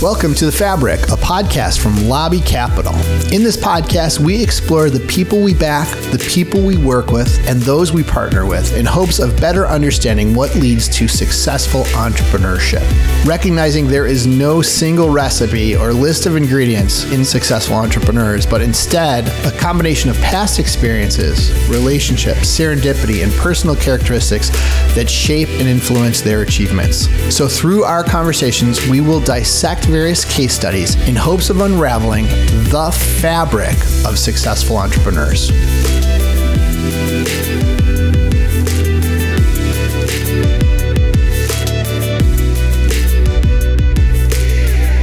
[0.00, 2.94] Welcome to The Fabric, a podcast from Lobby Capital.
[3.32, 7.60] In this podcast, we explore the people we back, the people we work with, and
[7.60, 12.86] those we partner with in hopes of better understanding what leads to successful entrepreneurship.
[13.26, 19.26] Recognizing there is no single recipe or list of ingredients in successful entrepreneurs, but instead
[19.52, 24.50] a combination of past experiences, relationships, serendipity, and personal characteristics
[24.94, 27.08] that shape and influence their achievements.
[27.34, 32.26] So, through our conversations, we will dissect various case studies in hopes of unraveling
[32.70, 35.50] the fabric of successful entrepreneurs.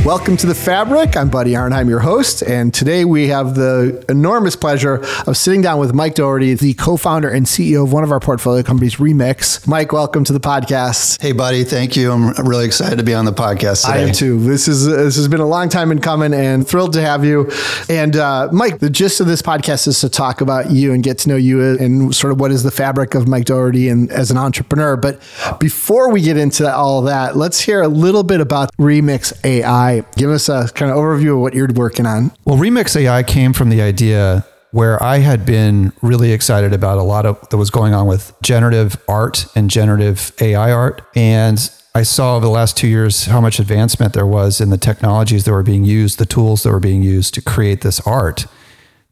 [0.05, 1.17] Welcome to The Fabric.
[1.17, 5.79] I'm Buddy Arnheim, your host, and today we have the enormous pleasure of sitting down
[5.79, 9.67] with Mike Dougherty, the co founder and CEO of one of our portfolio companies, Remix.
[9.67, 11.19] Mike, welcome to the podcast.
[11.19, 11.63] Hey, buddy.
[11.63, 12.11] Thank you.
[12.11, 13.93] I'm really excited to be on the podcast today.
[13.93, 14.39] I am too.
[14.41, 17.49] This is this has been a long time in coming, and thrilled to have you.
[17.89, 21.17] And uh, Mike, the gist of this podcast is to talk about you and get
[21.19, 24.29] to know you and sort of what is the fabric of Mike Dougherty and as
[24.29, 24.97] an entrepreneur.
[24.97, 25.19] But
[25.59, 29.94] before we get into all that, let's hear a little bit about Remix AI.
[30.15, 32.31] Give us a kind of overview of what you're working on.
[32.45, 37.03] Well, Remix AI came from the idea where I had been really excited about a
[37.03, 41.01] lot of that was going on with generative art and generative AI art.
[41.15, 41.57] And
[41.93, 45.45] I saw over the last two years how much advancement there was in the technologies
[45.45, 48.47] that were being used, the tools that were being used to create this art.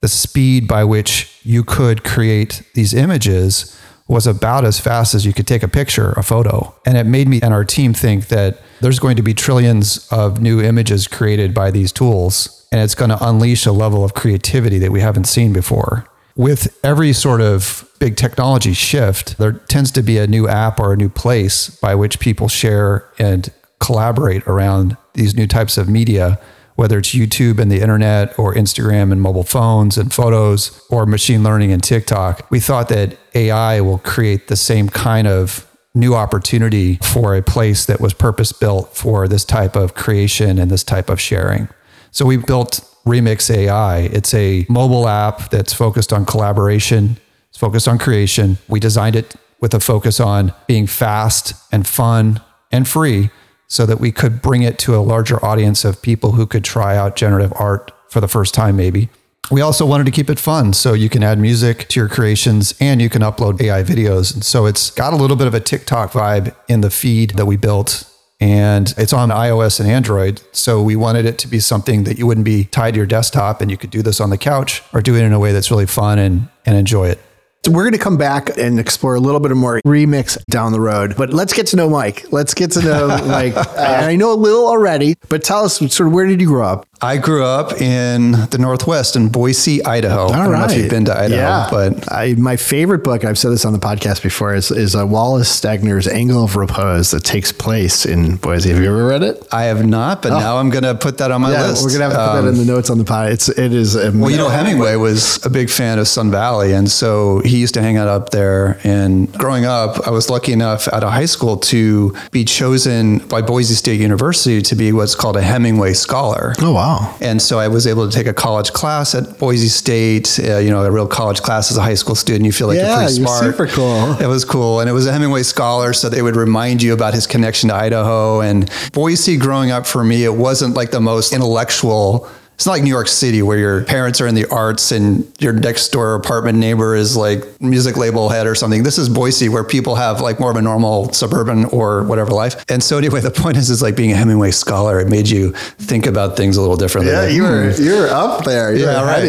[0.02, 3.80] The speed by which you could create these images
[4.14, 6.74] was about as fast as you could take a picture, a photo.
[6.86, 10.40] And it made me and our team think that there's going to be trillions of
[10.40, 14.78] new images created by these tools, and it's going to unleash a level of creativity
[14.78, 16.08] that we haven't seen before.
[16.36, 20.94] With every sort of big technology shift, there tends to be a new app or
[20.94, 26.40] a new place by which people share and collaborate around these new types of media
[26.76, 31.44] whether it's YouTube and the internet or Instagram and mobile phones and photos or machine
[31.44, 36.96] learning and TikTok, we thought that AI will create the same kind of new opportunity
[37.04, 41.10] for a place that was purpose built for this type of creation and this type
[41.10, 41.68] of sharing.
[42.12, 44.00] So we built Remix AI.
[44.00, 47.18] It's a mobile app that's focused on collaboration,
[47.50, 48.58] it's focused on creation.
[48.68, 52.42] We designed it with a focus on being fast and fun
[52.72, 53.30] and free
[53.74, 56.96] so that we could bring it to a larger audience of people who could try
[56.96, 59.10] out generative art for the first time, maybe.
[59.50, 60.74] We also wanted to keep it fun.
[60.74, 64.32] So you can add music to your creations and you can upload AI videos.
[64.32, 67.48] And so it's got a little bit of a TikTok vibe in the feed that
[67.48, 68.08] we built.
[68.40, 70.44] And it's on iOS and Android.
[70.52, 73.60] So we wanted it to be something that you wouldn't be tied to your desktop
[73.60, 75.72] and you could do this on the couch or do it in a way that's
[75.72, 77.20] really fun and, and enjoy it.
[77.66, 80.82] So we're going to come back and explore a little bit more remix down the
[80.82, 81.16] road.
[81.16, 82.26] But let's get to know Mike.
[82.30, 83.54] Let's get to know Mike.
[83.78, 86.86] I know a little already, but tell us sort of where did you grow up?
[87.04, 90.22] I grew up in the Northwest in Boise, Idaho.
[90.22, 90.68] All I don't right.
[90.68, 91.68] know if you've been to Idaho, yeah.
[91.70, 95.06] but I, my favorite book, I've said this on the podcast before, is, is uh,
[95.06, 98.70] Wallace Stegner's Angle of Repose that takes place in Boise.
[98.70, 99.46] Have you ever read it?
[99.52, 100.40] I have not, but oh.
[100.40, 101.84] now I'm going to put that on my yeah, list.
[101.84, 103.34] We're going to have to put um, that in the notes on the pod.
[103.34, 103.96] It's, it is.
[103.96, 106.72] Well, you know, Hemingway was a big fan of Sun Valley.
[106.72, 108.80] And so he used to hang out up there.
[108.86, 113.42] And growing up, I was lucky enough out of high school to be chosen by
[113.42, 116.54] Boise State University to be what's called a Hemingway Scholar.
[116.60, 116.93] Oh, wow.
[117.22, 120.40] And so I was able to take a college class at Boise State.
[120.40, 122.46] Uh, you know, a real college class as a high school student.
[122.46, 123.44] You feel like yeah, you're pretty smart.
[123.44, 124.18] super cool.
[124.20, 127.14] It was cool, and it was a Hemingway scholar, so they would remind you about
[127.14, 129.38] his connection to Idaho and Boise.
[129.38, 133.08] Growing up for me, it wasn't like the most intellectual it's not like New York
[133.08, 137.18] City where your parents are in the arts and your next door apartment neighbor is
[137.18, 138.84] like music label head or something.
[138.84, 142.64] This is Boise where people have like more of a normal suburban or whatever life.
[142.70, 145.52] And so anyway, the point is, is like being a Hemingway scholar, it made you
[145.54, 147.12] think about things a little differently.
[147.12, 148.76] Yeah, you were you're up there.
[148.76, 149.04] You're yeah.
[149.04, 149.24] Right.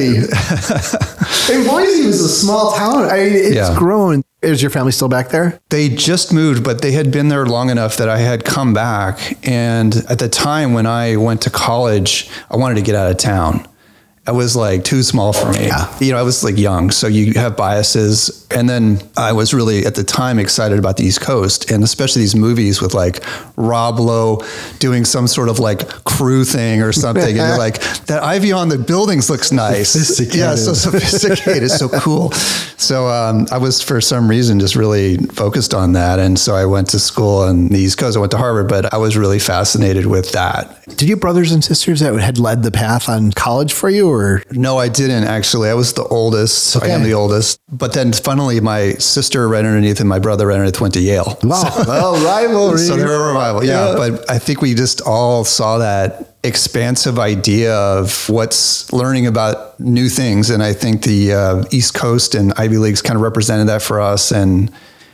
[1.51, 3.05] and Boise was a small town.
[3.05, 3.75] I mean, it's yeah.
[3.77, 5.61] grown is your family still back there?
[5.71, 9.39] They just moved, but they had been there long enough that I had come back.
[9.47, 13.17] And at the time when I went to college, I wanted to get out of
[13.17, 13.67] town.
[14.27, 15.67] I was like too small for me.
[15.67, 15.99] Yeah.
[15.99, 18.47] You know, I was like young, so you have biases.
[18.51, 22.23] And then I was really at the time excited about the East Coast and especially
[22.23, 23.23] these movies with like
[23.57, 24.43] Rob Lowe
[24.79, 27.23] doing some sort of like crew thing or something.
[27.23, 29.91] and you're like, that ivy on the buildings looks nice.
[29.91, 30.37] Sophisticated.
[30.37, 32.31] Yeah, so sophisticated, so cool.
[32.79, 36.19] So um, I was for some reason just really focused on that.
[36.19, 38.17] And so I went to school on the East Coast.
[38.17, 40.83] I went to Harvard, but I was really fascinated with that.
[40.87, 44.14] Did you have brothers and sisters that had led the path on college for you?
[44.15, 44.43] Or?
[44.53, 45.69] No i didn't actually.
[45.69, 46.77] I was the oldest.
[46.77, 46.91] Okay.
[46.91, 47.61] i am the oldest.
[47.71, 51.39] But then funnily my sister ran underneath and my brother ran underneath went to yale.
[51.43, 51.63] Wow.
[51.63, 53.65] So, well rivalry so they were a rival.
[53.65, 53.91] Yeah.
[53.91, 53.95] yeah.
[53.97, 60.09] but i think we just all saw that expansive idea of what's learning about new
[60.09, 60.51] things.
[60.51, 64.01] And I think the uh, East Coast and Ivy Leagues kind of represented that for
[64.01, 64.31] us.
[64.31, 64.71] And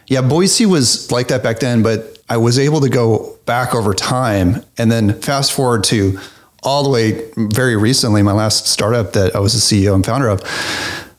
[0.09, 3.95] yeah, Boise was like that back then, but I was able to go back over
[3.95, 4.65] time.
[4.77, 6.19] And then fast forward to
[6.63, 10.29] all the way very recently, my last startup that I was the CEO and founder
[10.29, 10.43] of,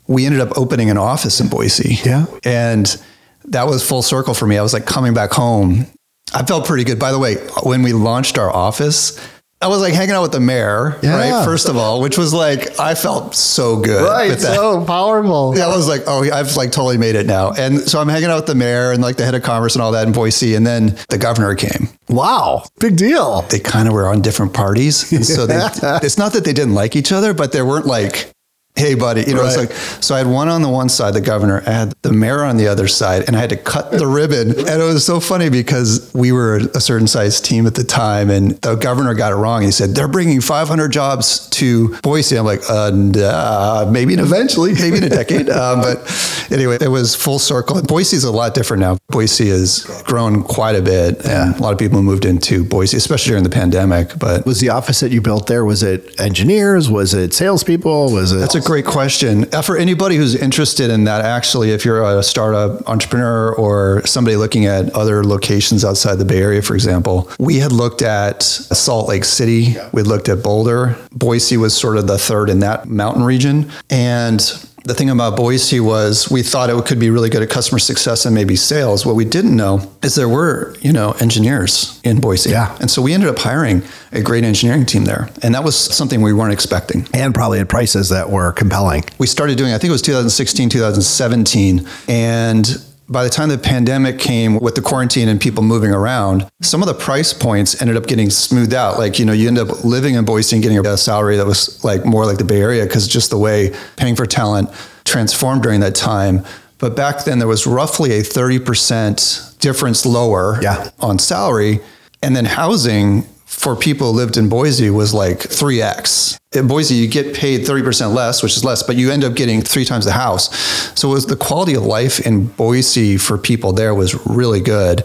[0.07, 1.99] we ended up opening an office in Boise.
[2.03, 2.25] Yeah.
[2.43, 3.01] And
[3.45, 4.57] that was full circle for me.
[4.57, 5.87] I was like coming back home.
[6.33, 6.99] I felt pretty good.
[6.99, 9.19] By the way, when we launched our office,
[9.61, 11.15] I was like hanging out with the mayor, Yeah.
[11.17, 11.45] right?
[11.45, 14.03] First of all, which was like, I felt so good.
[14.03, 14.39] right?
[14.39, 15.53] So powerful.
[15.55, 17.51] Yeah, I was like, oh, I've like totally made it now.
[17.51, 19.81] And so I'm hanging out with the mayor and like the head of commerce and
[19.83, 20.55] all that in Boise.
[20.55, 21.89] And then the governor came.
[22.09, 22.63] Wow.
[22.79, 23.43] Big deal.
[23.43, 25.11] They kind of were on different parties.
[25.13, 25.55] And so they,
[26.03, 28.31] it's not that they didn't like each other, but they weren't like,
[28.75, 29.21] hey, buddy.
[29.27, 31.71] You know, it's like, so I had one on the one side, the governor, I
[31.71, 34.51] had the mayor on the other side, and I had to cut the ribbon.
[34.51, 38.29] And it was so funny because we were a certain size team at the time,
[38.29, 39.61] and the governor got it wrong.
[39.61, 42.37] He said, they're bringing 500 jobs to Boise.
[42.37, 44.73] I'm like, uh, nah, maybe in a- Eventually.
[44.73, 45.49] maybe in a decade.
[45.61, 47.81] um, but anyway, it was full circle.
[47.83, 48.97] Boise's a lot different now.
[49.09, 51.25] Boise has grown quite a bit.
[51.25, 54.17] And a lot of people moved into Boise, especially during the pandemic.
[54.17, 56.89] But Was the office that you built there, was it engineers?
[56.89, 58.11] Was it salespeople?
[58.13, 58.39] Was it?
[58.61, 59.51] A great question.
[59.51, 64.35] Uh, For anybody who's interested in that, actually, if you're a startup entrepreneur or somebody
[64.35, 69.09] looking at other locations outside the Bay Area, for example, we had looked at Salt
[69.09, 70.95] Lake City, we looked at Boulder.
[71.11, 73.71] Boise was sort of the third in that mountain region.
[73.89, 74.39] And
[74.83, 78.25] the thing about Boise was we thought it could be really good at customer success
[78.25, 79.05] and maybe sales.
[79.05, 82.49] What we didn't know is there were, you know, engineers in Boise.
[82.49, 82.75] Yeah.
[82.79, 85.29] And so we ended up hiring a great engineering team there.
[85.43, 89.03] And that was something we weren't expecting and probably at prices that were compelling.
[89.19, 91.87] we started doing, I think it was 2016, 2017.
[92.07, 92.65] And
[93.11, 96.87] by the time the pandemic came with the quarantine and people moving around, some of
[96.87, 98.97] the price points ended up getting smoothed out.
[98.97, 101.83] Like, you know, you end up living in Boise and getting a salary that was
[101.83, 104.69] like more like the Bay Area because just the way paying for talent
[105.03, 106.45] transformed during that time.
[106.77, 110.89] But back then, there was roughly a 30% difference lower Yeah.
[110.99, 111.81] on salary.
[112.23, 113.27] And then housing
[113.61, 116.35] for people who lived in Boise was like 3x.
[116.51, 119.61] In Boise, you get paid 30% less, which is less, but you end up getting
[119.61, 120.51] three times the house.
[120.99, 125.03] So was the quality of life in Boise for people there was really good.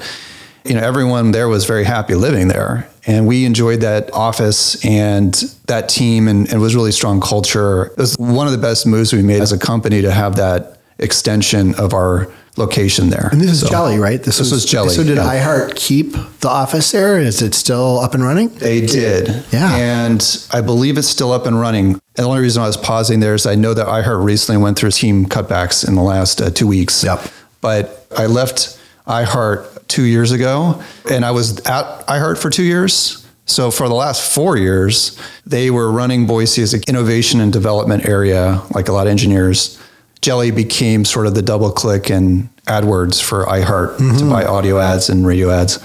[0.64, 2.88] You know, everyone there was very happy living there.
[3.06, 5.34] And we enjoyed that office and
[5.66, 7.88] that team and, and it was really strong culture.
[7.88, 10.78] It was one of the best moves we made as a company to have that
[10.98, 13.28] extension of our location there.
[13.32, 14.22] And this is So- Jelli, right?
[14.22, 15.24] This was Jelli, So did yeah.
[15.44, 17.18] iHeart keep the office there?
[17.18, 18.48] Is it still up and running?
[18.48, 19.44] They did.
[19.52, 19.74] Yeah.
[19.76, 21.86] And I believe it's still up and running.
[21.92, 24.78] And the only reason I was pausing there is I know that iHeart recently went
[24.78, 27.04] through team cutbacks in the last uh, two weeks.
[27.04, 27.20] Yep.
[27.60, 33.22] But I left iHeart two years ago and I was at iHeart for two years.
[33.48, 35.16] So for the last four years,
[35.46, 39.78] they were running Boise as an innovation and development area, like a lot of engineers.
[40.22, 44.30] Jelli became sort of the double click and AdWords for iHeart to mm-hmm.
[44.30, 45.78] buy audio ads and radio ads.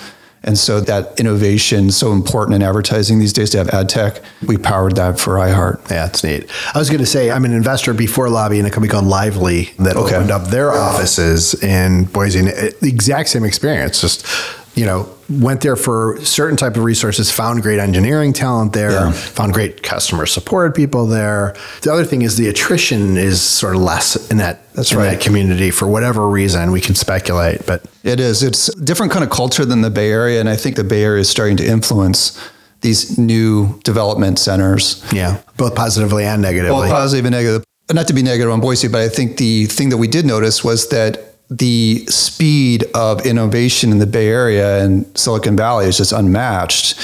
[0.44, 4.22] And so that innovation so important in advertising these days to have ad tech.
[4.48, 5.92] We powered that for iHeart.
[5.92, 6.50] Yeah, it's neat.
[6.74, 9.72] I was going to say I'm an investor before Lobby in a company called Lively
[9.78, 10.16] that Okay.
[10.16, 12.40] opened up their offices in Boise.
[12.40, 14.02] And it- the exact same experience.
[14.02, 14.26] Just
[14.74, 19.12] you know, went there for certain type of resources, found great engineering talent there, Yeah.
[19.12, 21.56] found great customer support people there.
[21.82, 25.12] The other thing is the attrition is sort of less in that That's in right.
[25.12, 26.72] that community for whatever reason.
[26.72, 28.44] We can speculate, but It is.
[28.44, 30.40] It's a different kind of culture than the Bay Area.
[30.40, 32.38] And I think the Bay Area is starting to influence
[32.82, 35.04] these new development centers.
[35.12, 36.80] yeah, both positively and negatively.
[36.80, 37.64] Well, positive and negative.
[37.94, 40.64] Not to be negative on Boise, but I think the thing that we did notice
[40.64, 46.14] was that the speed of innovation in the Bay Area and Silicon Valley is just
[46.14, 46.98] unmatched.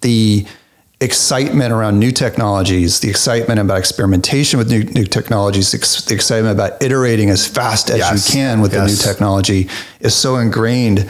[0.00, 0.46] The
[1.02, 6.82] excitement around new technologies, the excitement about experimentation with new, new technologies, the excitement about
[6.82, 8.26] iterating as fast as Yes.
[8.28, 9.68] you can with the new technology
[10.00, 11.08] is so ingrained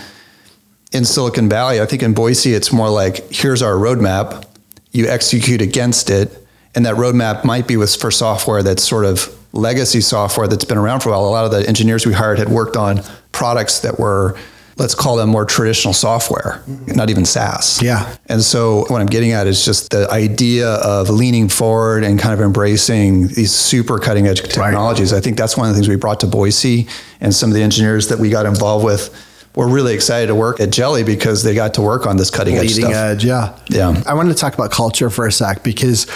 [0.91, 1.81] in Silicon Valley.
[1.81, 4.45] I think in Boise, it's more like here's our roadmap,
[4.91, 6.45] you execute against it,
[6.75, 10.79] and that roadmap might be with for software that's sort of legacy software that's been
[10.79, 11.25] around for a while.
[11.25, 13.01] A lot of the engineers we hired had worked on
[13.33, 14.39] products that were,
[14.77, 16.93] let's call them more traditional software, mm-hmm.
[16.93, 17.83] not even SaaS.
[17.83, 18.17] Yeah.
[18.27, 22.33] And so what I'm getting at is just the idea of leaning forward and kind
[22.33, 25.13] of embracing these super cutting edge technologies.
[25.13, 26.87] I think that's one of the things we brought to Boise
[27.21, 29.27] and some of the engineers that we got involved with
[29.57, 32.57] were really excited to work at Jelli because they got to work on this cutting
[32.57, 32.93] edge stuff.
[32.93, 33.25] edge.
[33.25, 34.03] Yeah, Yeah.
[34.07, 36.07] I wanted to talk about culture for a sec because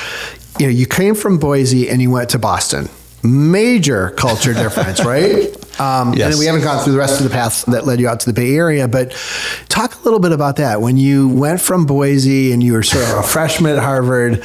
[0.59, 2.89] you know you came from Boise and you went to Boston.
[3.25, 5.49] Major culture difference, right?
[5.81, 6.31] Um, Yes.
[6.33, 8.27] And we haven't gone through the rest of the path that led you out to
[8.27, 9.11] the Bay Area, but
[9.69, 10.81] talk a little bit about that.
[10.81, 14.45] When you went from Boise and you were sort of a freshman at Harvard,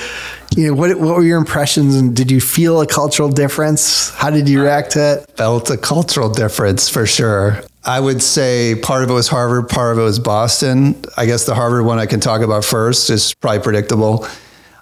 [0.55, 4.09] you know, what, what were your impressions and did you feel a cultural difference?
[4.15, 5.31] How did you react to it?
[5.37, 7.61] felt a cultural difference for sure.
[7.85, 11.01] I would say part of it was Harvard, part of it was Boston.
[11.15, 14.27] I guess the Harvard one I can talk about first is probably predictable.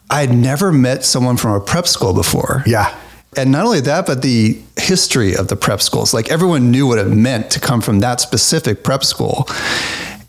[0.10, 2.64] I had never met someone from a prep school before.
[2.66, 2.96] Yeah.
[3.38, 6.14] And not only that, but the history of the prep schools.
[6.14, 9.48] Like everyone knew what it meant to come from that specific prep school.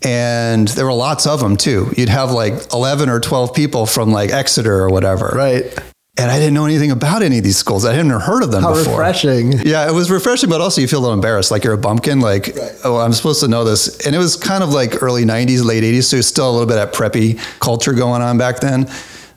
[0.01, 1.91] And there were lots of them too.
[1.97, 5.31] You'd have like 11 or 12 people from like Exeter or whatever.
[5.35, 5.77] Right.
[6.17, 7.85] And I didn't know anything about any of these schools.
[7.85, 8.99] I hadn't heard of them How before.
[8.99, 9.53] refreshing.
[9.53, 12.19] Yeah, it was refreshing, but also you feel a little embarrassed, like you're a bumpkin.
[12.19, 14.05] Like, oh, I'm supposed to know this.
[14.05, 16.67] And it was kind of like early '90s, late '80s, so there's still a little
[16.67, 18.81] bit of preppy culture going on back then.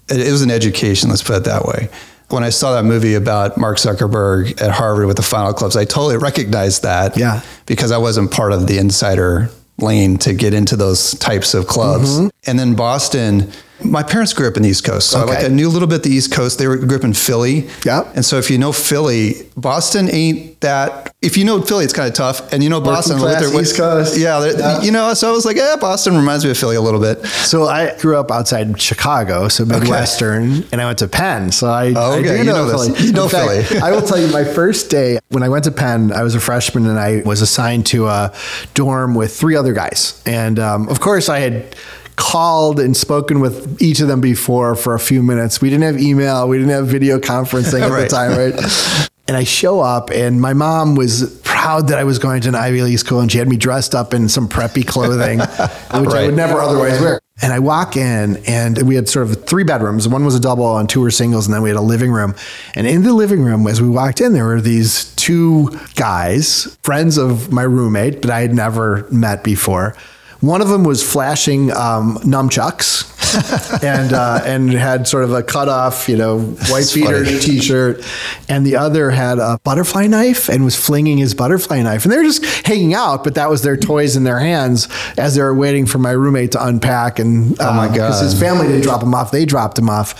[0.08, 1.88] It, it was an education, let's put it that way.
[2.32, 5.84] When I saw that movie about Mark Zuckerberg at Harvard with the Final Clubs, I
[5.84, 7.16] totally recognized that.
[7.16, 7.42] Yeah.
[7.66, 12.18] because I wasn't part of the insider lane to get into those types of clubs.
[12.18, 12.28] Mm-hmm.
[12.46, 13.50] And then Boston.
[13.84, 15.88] My parents grew up in the East Coast, so I, like I knew a little
[15.88, 16.58] bit the East Coast.
[16.58, 18.12] They were, grew up in Philly, Yep.
[18.16, 21.14] and so if you know Philly, Boston ain't that.
[21.20, 22.52] If you know Philly, it's kind of tough.
[22.52, 24.16] And you know Boston, class they're- East Coast.
[24.18, 24.82] Yeah, Yeah.
[24.82, 25.14] you know.
[25.14, 27.24] So I was like, yeah, Boston reminds me of Philly a little bit.
[27.26, 31.52] So I grew up outside Chicago, so Midwestern, and I went to Penn.
[31.52, 32.86] So I, Oh, I do You know this.
[32.88, 33.06] Philly.
[33.06, 33.80] You know fact, Philly.
[33.80, 36.40] I will tell you, my first day when I went to Penn, I was a
[36.40, 38.32] freshman, and I was assigned to a
[38.74, 40.22] dorm with three other guys.
[40.26, 41.76] And um, of course, I had
[42.16, 45.61] called and spoken with each of them before for a few minutes.
[45.61, 48.02] We didn't have email, we didn't have video conferencing at Right.
[48.02, 49.09] the time, right?
[49.28, 52.54] And I show up, and my mom was proud that I was going to an
[52.57, 55.38] Ivy League school, and she had me dressed up in some preppy clothing,
[56.00, 57.21] which I would never otherwise wear.
[57.40, 60.09] And I walk in, and we had sort of three bedrooms.
[60.09, 62.35] One was a double, and two were singles, and then we had a living room.
[62.75, 67.16] And in the living room, as we walked in, there were these two guys, friends
[67.16, 69.95] of my roommate, but I had never met before.
[70.42, 73.08] One of them was flashing um, nunchucks.
[73.82, 78.04] and uh, and had sort of a cut off, you know, white beater t-shirt,
[78.46, 82.18] and the other had a butterfly knife and was flinging his butterfly knife, and they
[82.18, 85.54] were just hanging out, but that was their toys in their hands as they were
[85.54, 87.18] waiting for my roommate to unpack.
[87.18, 88.25] And oh my because God.
[88.25, 90.14] his family didn't drop him off, they dropped him off.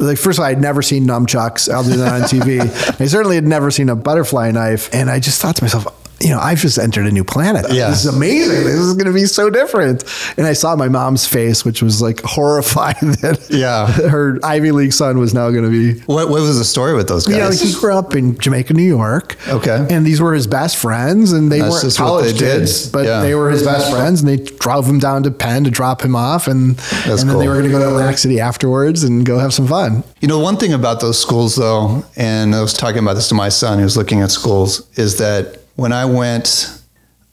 [0.00, 2.60] Like first of all, I'd never seen nunchucks other than on TV.
[3.00, 6.07] I certainly had never seen a butterfly knife, and I just thought to myself.
[6.20, 7.66] You know, I've just entered a new planet.
[7.70, 7.90] Yeah.
[7.90, 8.64] This is amazing.
[8.64, 10.02] This is going to be so different.
[10.36, 13.86] And I saw my mom's face, which was like horrified that Yeah.
[13.86, 17.06] her Ivy League son was now going to be What, what was the story with
[17.06, 17.36] those guys?
[17.36, 19.36] you know, he grew up in Jamaica, New York.
[19.48, 19.86] Okay.
[19.90, 22.58] And these were his best friends, and they That's weren't college they did.
[22.60, 23.20] kids, but Yeah.
[23.20, 26.16] they were his best friends, and they drove him down to Penn to drop him
[26.16, 29.24] off, and That's and then they were going to go to Atlantic City afterwards and
[29.24, 30.02] go have some fun.
[30.20, 33.34] You know, one thing about those schools, though, and I was talking about this to
[33.34, 36.76] my son who's looking at schools, is that when I went,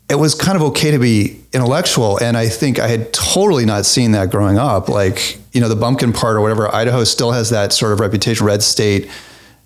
[0.07, 2.19] it was kind of okay to be intellectual.
[2.21, 4.87] And I think I had totally not seen that growing up.
[4.87, 8.45] Like, you know, the bumpkin part or whatever, Idaho still has that sort of reputation,
[8.45, 9.09] red state.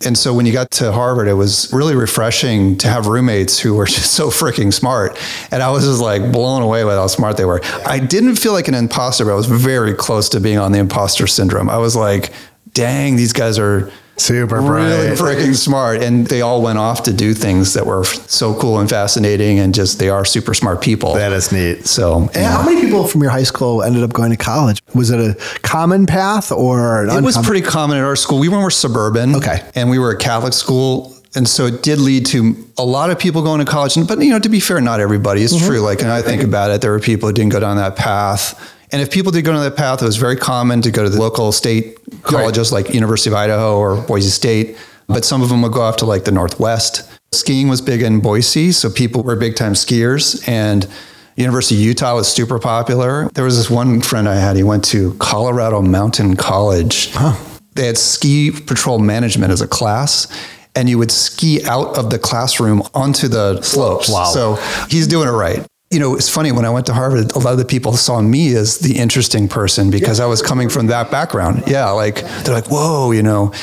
[0.05, 3.73] And so when you got to Harvard, it was really refreshing to have roommates who
[3.73, 5.19] were just so freaking smart.
[5.51, 7.59] And I was just like blown away by how smart they were.
[7.85, 10.79] I didn't feel like an imposter, but I was very close to being on the
[10.79, 11.69] imposter syndrome.
[11.69, 12.31] I was like,
[12.71, 16.01] dang, these guys are Super really freaking smart.
[16.01, 19.73] And they all went off to do things that were so cool and fascinating and
[19.73, 21.13] just they are super smart people.
[21.13, 21.87] That is neat.
[21.87, 24.81] So And how many people from your high school ended up going to college?
[24.93, 28.39] Was it a common path or an It was pretty common at our school.
[28.39, 29.35] We were suburban.
[29.35, 29.63] Okay.
[29.75, 31.15] And we were a Catholic school.
[31.35, 33.95] And so it did lead to a lot of people going to college.
[34.07, 35.43] But, you know, to be fair, not everybody.
[35.43, 35.67] It's mm-hmm.
[35.67, 35.79] true.
[35.79, 38.59] Like, and I think about it, there were people who didn't go down that path.
[38.91, 41.09] And if people did go down that path, it was very common to go to
[41.09, 44.77] the local state colleges like University of Idaho or Boise State.
[45.07, 47.09] But some of them would go off to like the Northwest.
[47.31, 48.71] Skiing was big in Boise.
[48.71, 50.47] So people were big time skiers.
[50.47, 50.87] And
[51.35, 53.29] University of Utah was super popular.
[53.29, 57.13] There was this one friend I had, he went to Colorado Mountain College.
[57.75, 60.27] They had ski patrol management as a class.
[60.75, 64.09] And you would ski out of the classroom onto the slopes.
[64.09, 64.25] Wow.
[64.25, 64.55] So
[64.89, 65.65] he's doing it right.
[65.91, 68.21] You know, it's funny when I went to Harvard, a lot of the people saw
[68.21, 71.63] me as the interesting person because I was coming from that background.
[71.65, 73.53] Yeah, like they're like, whoa, you know.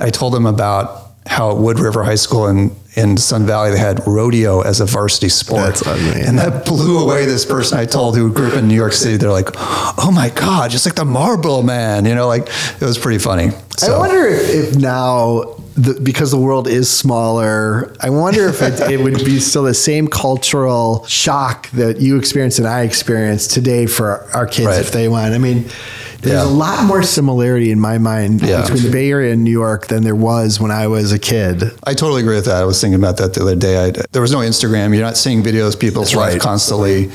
[0.00, 3.78] I told them about how at Wood River High School in, in Sun Valley they
[3.78, 5.66] had rodeo as a varsity sport.
[5.66, 6.22] That's ugly.
[6.22, 9.16] And that blew away this person I told who grew up in New York City.
[9.16, 12.06] They're like, oh my God, just like the Marlboro Man.
[12.06, 13.50] You know, like it was pretty funny.
[13.82, 18.80] I wonder if, if now, the, because the world is smaller, I wonder if it,
[18.90, 23.86] it would be still the same cultural shock that you experienced and I experienced today
[23.86, 24.80] for our kids Right.
[24.80, 25.34] if they went.
[25.34, 25.66] I mean,
[26.20, 26.50] There's Yeah.
[26.50, 28.62] a lot more similarity in my mind Yeah.
[28.62, 31.70] between the Bay Area and New York than there was when I was a kid.
[31.84, 32.56] I totally agree with that.
[32.56, 33.84] I was thinking about that the other day.
[33.86, 34.92] I, there was no Instagram.
[34.92, 36.40] You're not seeing videos people's life right.
[36.40, 37.12] constantly.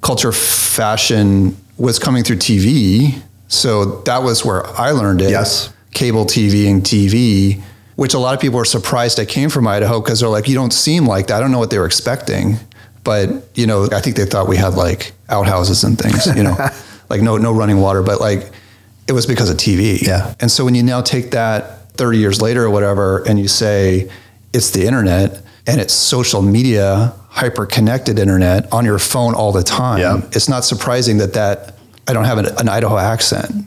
[0.00, 3.16] Culture, fashion was coming through TV.
[3.48, 5.30] So that was where I learned it.
[5.30, 5.70] Yes.
[5.92, 7.60] Cable TV and TV,
[7.96, 10.54] which a lot of people were surprised I came from Idaho because they're like, you
[10.54, 11.36] don't seem like that.
[11.36, 12.56] I don't know what they were expecting.
[13.04, 16.56] But, you know, I think they thought we had like outhouses and things, you know,
[17.08, 18.02] like no, no running water.
[18.02, 18.50] But like,
[19.06, 20.00] it was because of TV.
[20.02, 20.34] Yeah.
[20.40, 24.10] And so when you now take that 30 years later or whatever, and you say
[24.52, 29.62] it's the internet and it's social media, hyper connected internet on your phone all the
[29.62, 30.20] time, Yeah.
[30.32, 33.66] it's not surprising that that I don't have an, an Idaho accent.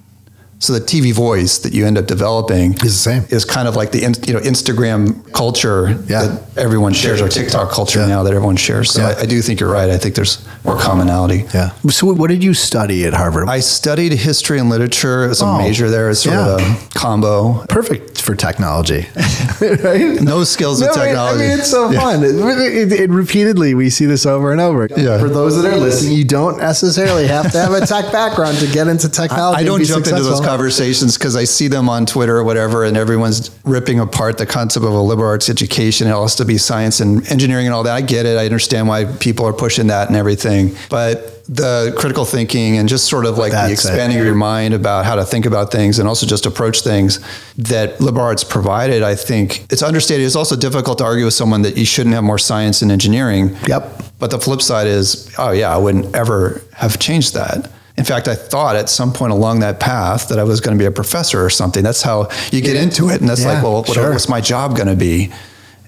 [0.62, 3.24] So the TV voice that you end up developing Is the same.
[3.30, 6.26] Is kind of like the you know Instagram culture Yeah.
[6.26, 8.08] that everyone shares, or TikTok culture Yeah.
[8.08, 8.92] now that everyone shares.
[8.92, 9.16] So Yeah.
[9.18, 9.90] I, I do think you're right.
[9.90, 11.46] I think there's more commonality.
[11.54, 11.72] Yeah.
[11.90, 13.48] So what did you study at Harvard?
[13.48, 17.66] I studied history and literature as a Oh, major there, as sort of a combo.
[17.70, 19.08] Perfect for technology,
[19.62, 20.22] right?
[20.22, 21.46] No skills No, with technology.
[21.46, 22.22] I mean, it's so fun.
[22.24, 24.90] It, it, it repeatedly, we see this over and over.
[24.98, 25.20] Yeah.
[25.20, 28.68] For those that are listening, you don't necessarily have to have a tech background to
[28.68, 29.56] get into technology.
[29.56, 30.49] I and don't be jump into those successful.
[30.50, 34.84] Conversations because I see them on Twitter or whatever, and everyone's ripping apart the concept
[34.84, 36.08] of a liberal arts education.
[36.08, 37.94] It has to be science and engineering and all that.
[37.94, 38.36] I get it.
[38.38, 40.76] I understand why people are pushing that and everything.
[40.90, 43.74] But the critical thinking and just sort of like That's the it.
[43.74, 47.20] expanding your mind about how to think about things and also just approach things
[47.58, 50.26] that liberal arts provided, I think it's understated.
[50.26, 53.56] It's also difficult to argue with someone that you shouldn't have more science and engineering.
[53.68, 54.04] Yep.
[54.20, 57.72] But the flip side is, oh yeah, I wouldn't ever have changed that.
[58.00, 60.82] In fact, I thought at some point along that path that I was going to
[60.82, 61.84] be a professor or something.
[61.84, 64.12] That's how you get into it, and that's Yeah, like, well, what, sure.
[64.14, 65.32] what's my job going to be?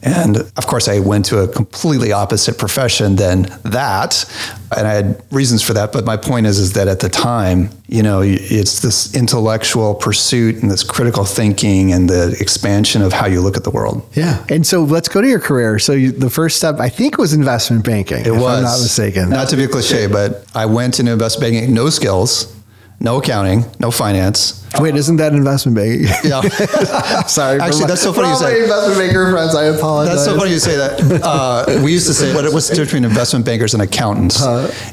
[0.04, 4.26] And of course, I went to a completely opposite profession than that,
[4.76, 5.92] and I had reasons for that.
[5.92, 10.62] But my point is, is that at the time, you know, it's this intellectual pursuit
[10.62, 14.08] and this critical thinking and the expansion of how you look at the world.
[14.14, 14.44] Yeah.
[14.50, 15.78] And so let's go to your career.
[15.78, 18.26] So you, the first step, I think, was investment banking.
[18.26, 19.30] It was I'm not mistaken.
[19.30, 22.56] Not to be a cliche, but I went into investment banking, no skills,
[23.02, 24.64] no accounting, no finance.
[24.80, 26.08] Wait, isn't that investment banking?
[26.24, 26.42] Yeah.
[27.28, 27.60] Sorry.
[27.60, 30.16] Actually, that's so funny you say- my investment banker friends, I apologize.
[30.16, 31.02] That's so funny you say that.
[31.32, 34.42] Uh, we used to say, what what's the difference between investment bankers and accountants?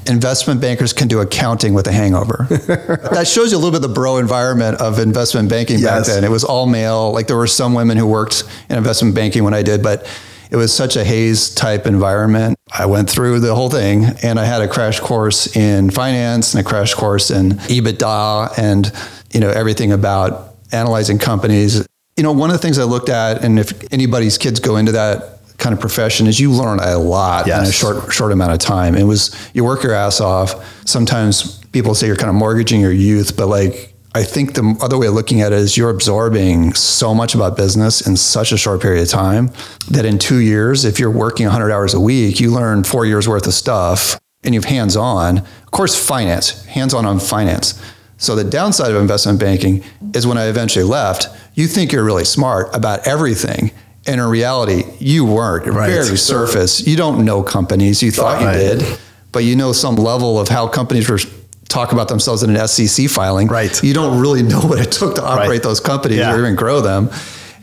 [0.09, 2.47] investment bankers can do accounting with a hangover.
[2.49, 6.25] that shows you a little bit the bro environment of investment banking back then.
[6.25, 7.13] It was all male.
[7.13, 10.07] Like there were some women who worked in investment banking when I did, but
[10.51, 12.59] it was such a haze type environment.
[12.73, 16.65] I went through the whole thing and I had a crash course in finance and
[16.65, 18.93] a crash course in EBITDA and,
[19.33, 21.87] you know, everything about analyzing companies.
[22.17, 24.93] You know, one of the things I looked at, and if anybody's kids go into
[24.93, 28.59] that kind of profession, is you learn a lot in a short short amount of
[28.59, 28.95] time.
[28.95, 30.87] It was you work your ass off.
[30.87, 34.97] Sometimes people say you're kind of mortgaging your youth, but like I think the other
[34.99, 38.57] way of looking at it is you're absorbing so much about business in such a
[38.57, 39.51] short period of time
[39.91, 43.29] that in two years, if you're working 100 hours a week, you learn four years
[43.29, 45.39] worth of stuff and you've hands on.
[45.39, 47.81] Of course, finance, hands on on finance.
[48.17, 52.25] So the downside of investment banking is when I eventually left, you think you're really
[52.25, 53.71] smart about everything.
[54.07, 55.67] And in reality, you weren't.
[55.67, 55.91] You're Right.
[55.91, 56.85] Very surface.
[56.87, 58.03] You don't know companies.
[58.03, 58.55] You thought Right.
[58.57, 58.99] you did,
[59.33, 61.21] but you know some level of how companies were
[61.69, 63.47] talk about themselves in an SEC filing.
[63.49, 63.83] Right.
[63.83, 65.63] You don't really know what it took to operate Right.
[65.63, 66.35] those companies Yeah.
[66.35, 67.11] or even grow them.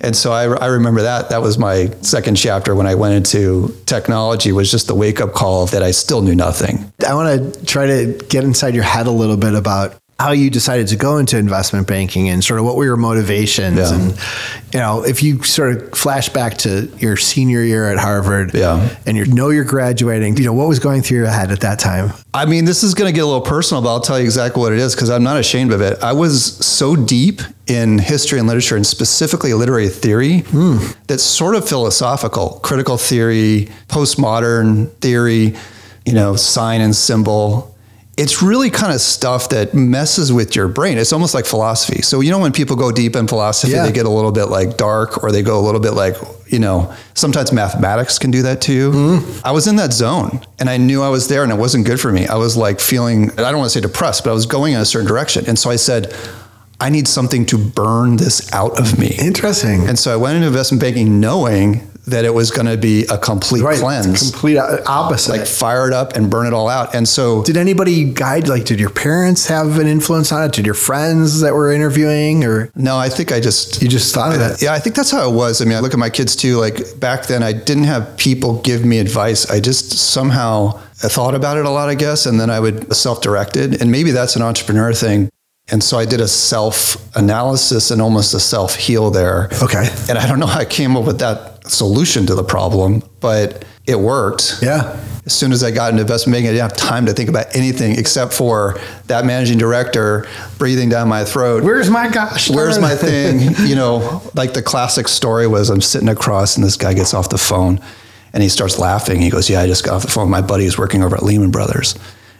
[0.01, 1.29] And so I, I remember that.
[1.29, 5.33] That was my second chapter when I went into technology was just the wake up
[5.33, 6.91] call that I still knew nothing.
[7.07, 10.49] I want to try to get inside your head a little bit about how you
[10.49, 13.93] decided to go into investment banking and sort of what were your motivations Yeah.
[13.93, 14.11] and
[14.73, 18.95] you know if you sort of flash back to your senior year at Harvard Yeah.
[19.05, 21.79] and you know you're graduating you know what was going through your head at that
[21.79, 24.25] time I mean, this is going to get a little personal, but I'll tell you
[24.25, 26.03] exactly what it is because I'm not ashamed of it.
[26.03, 30.79] I was so deep in history and literature, and specifically literary theory, hmm.
[31.07, 35.55] that's sort of philosophical, critical theory, postmodern theory,
[36.05, 37.74] you know, sign and symbol.
[38.17, 40.97] It's really kind of stuff that messes with your brain.
[40.97, 42.01] It's almost like philosophy.
[42.01, 43.85] So, you know, when people go deep in philosophy, Yeah.
[43.85, 46.15] they get a little bit like dark or they go a little bit like,
[46.47, 48.91] you know, sometimes mathematics can do that too.
[48.91, 49.41] Mm-hmm.
[49.45, 51.99] I was in that zone and I knew I was there and it wasn't good
[51.99, 52.25] for me.
[52.25, 54.79] I was like feeling, I don't want to say depressed, but I was going in
[54.79, 55.43] a certain direction.
[55.45, 56.15] And so I said,
[56.79, 59.15] I need something to burn this out of me.
[59.19, 63.03] interesting And so I went into investment banking knowing that it was going to be
[63.05, 66.69] a complete right cleanse, complete uh, opposite like fire it up and burn it all
[66.69, 66.93] out.
[66.93, 70.65] And so did anybody guide like did your parents have an influence on it did
[70.65, 74.41] your friends that were interviewing or no, I think I just you just thought of
[74.41, 75.61] it Yeah, I think that's how it was.
[75.61, 76.57] I mean, I look at my kids too.
[76.57, 79.49] Like back then, I didn't have people give me advice.
[79.49, 83.81] I just somehow thought about it a lot, I guess, and then I would self-directed.
[83.81, 85.29] And maybe that's an entrepreneur thing.
[85.71, 89.49] And so I did a self analysis and almost a self heal there.
[89.63, 89.87] Okay.
[90.09, 93.65] And I don't know how I came up with that solution to the problem, but
[93.87, 94.59] it worked.
[94.61, 95.01] Yeah.
[95.25, 97.55] As soon as I got into investment banking, I didn't have time to think about
[97.55, 101.63] anything except for that managing director breathing down my throat.
[101.63, 102.49] Where's my gosh?
[102.49, 103.53] Where's my thing?
[103.65, 107.29] You know, like the classic story was I'm sitting across and this guy gets off
[107.29, 107.79] the phone
[108.33, 109.21] and he starts laughing.
[109.21, 110.29] He goes, Yeah, I just got off the phone.
[110.29, 111.95] My buddy is working over at Lehman Brothers.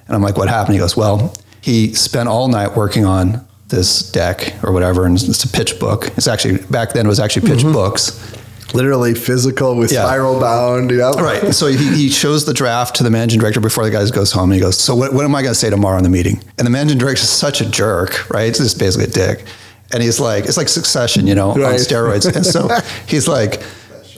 [0.07, 0.75] And I'm like, What happened?
[0.75, 5.43] He goes, Well, he spent all night working on this deck or whatever, and it's
[5.43, 6.07] a pitch book.
[6.17, 7.73] It's actually back then it was actually pitch mm-hmm.
[7.73, 8.35] books.
[8.75, 10.05] Literally physical with Yeah.
[10.05, 10.91] spiral bound.
[10.91, 11.15] Yep.
[11.15, 11.53] All right.
[11.53, 14.51] So he, he shows the draft to the managing director before the guy goes home.
[14.51, 16.41] And he goes, So what, what am I going to say tomorrow in the meeting?
[16.57, 18.49] And the managing director is such a jerk, right?
[18.49, 19.45] It's just basically a dick.
[19.93, 22.33] And he's like, It's like succession, you know, on steroids.
[22.35, 22.69] And so
[23.07, 23.61] he's like,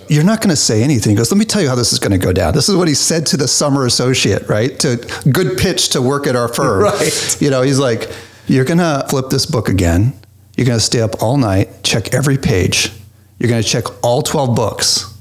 [0.10, 1.12] You're not going to say anything.
[1.12, 2.54] He goes, Let me tell you how this is going to go down.
[2.54, 4.78] This is what he said to the summer associate, right?
[4.80, 4.98] To
[5.32, 6.84] good pitch to work at our firm.
[6.84, 7.38] Right.
[7.42, 8.10] You know, he's like,
[8.48, 10.14] You're going to flip this book again.
[10.56, 12.92] You're going to stay up all night, check every page.
[13.40, 15.14] You're going to check all 12 books.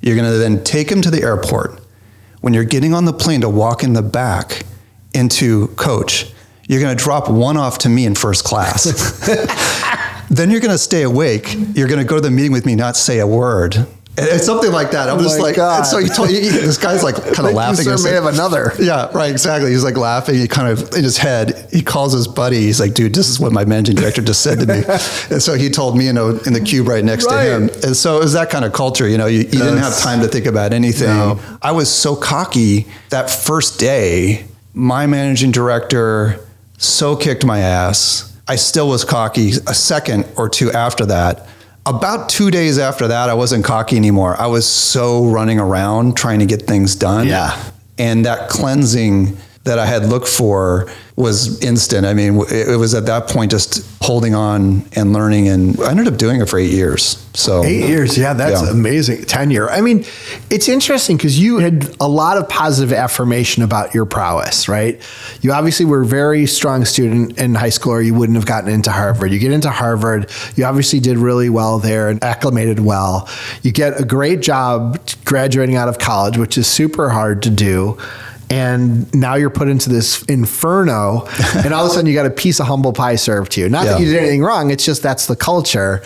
[0.00, 1.80] You're going to then take him to the airport.
[2.40, 4.64] When you're getting on the plane to walk in the back
[5.14, 6.32] into coach,
[6.68, 8.84] you're going to drop one off to me in first class.
[10.30, 11.54] then you're going to stay awake.
[11.74, 13.86] You're going to go to the meeting with me, not say a word.
[14.18, 15.08] It's something like that.
[15.08, 15.54] I'm Oh just like,
[15.86, 17.84] so you told you, this guy's like kind of Thank you, laughing.
[17.84, 18.72] sir, may like- have another.
[18.80, 19.70] yeah, right, exactly.
[19.70, 20.34] He's like laughing.
[20.34, 22.58] He kind of in his head, he calls his buddy.
[22.60, 24.82] He's like, "Dude, this is what my managing director just said to me."
[25.30, 27.44] and so he told me, you know, in the cube right next Right.
[27.44, 27.62] to him.
[27.84, 29.08] And so it was that kind of culture.
[29.08, 31.08] You know, you, you didn't have time to think about anything.
[31.08, 31.40] No.
[31.62, 34.44] I was so cocky that first day.
[34.74, 36.38] My managing director
[36.78, 38.26] so kicked my ass.
[38.46, 41.46] I still was cocky a second or two after that.
[41.90, 44.40] About two days after that, I wasn't cocky anymore.
[44.40, 47.26] I was so running around trying to get things done.
[47.26, 47.60] Yeah.
[47.98, 50.88] And that cleansing that I had looked for
[51.20, 52.06] was instant.
[52.06, 55.48] I mean, it, was at that point just holding on and learning.
[55.48, 57.24] And I ended up doing it for eight years.
[57.34, 58.70] So Eight years, yeah, that's Yeah.
[58.70, 59.24] amazing.
[59.24, 59.70] Tenure.
[59.70, 60.04] I mean,
[60.50, 65.00] it's interesting because you had a lot of positive affirmation about your prowess, right?
[65.42, 68.70] You obviously were a very strong student in high school, or you wouldn't have gotten
[68.70, 69.30] into Harvard.
[69.32, 73.28] You get into Harvard, you obviously did really well there and acclimated well.
[73.62, 77.96] You get a great job graduating out of college, which is super hard to do.
[78.50, 82.30] And now you're put into this inferno, and all of a sudden you got a
[82.30, 83.68] piece of humble pie served to you.
[83.68, 86.02] Not that you did anything wrong; it's just that's the culture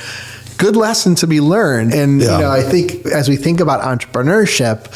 [0.57, 1.92] good lesson to be learned.
[1.92, 2.37] And Yeah.
[2.37, 4.87] you know, I think as we think about entrepreneurship,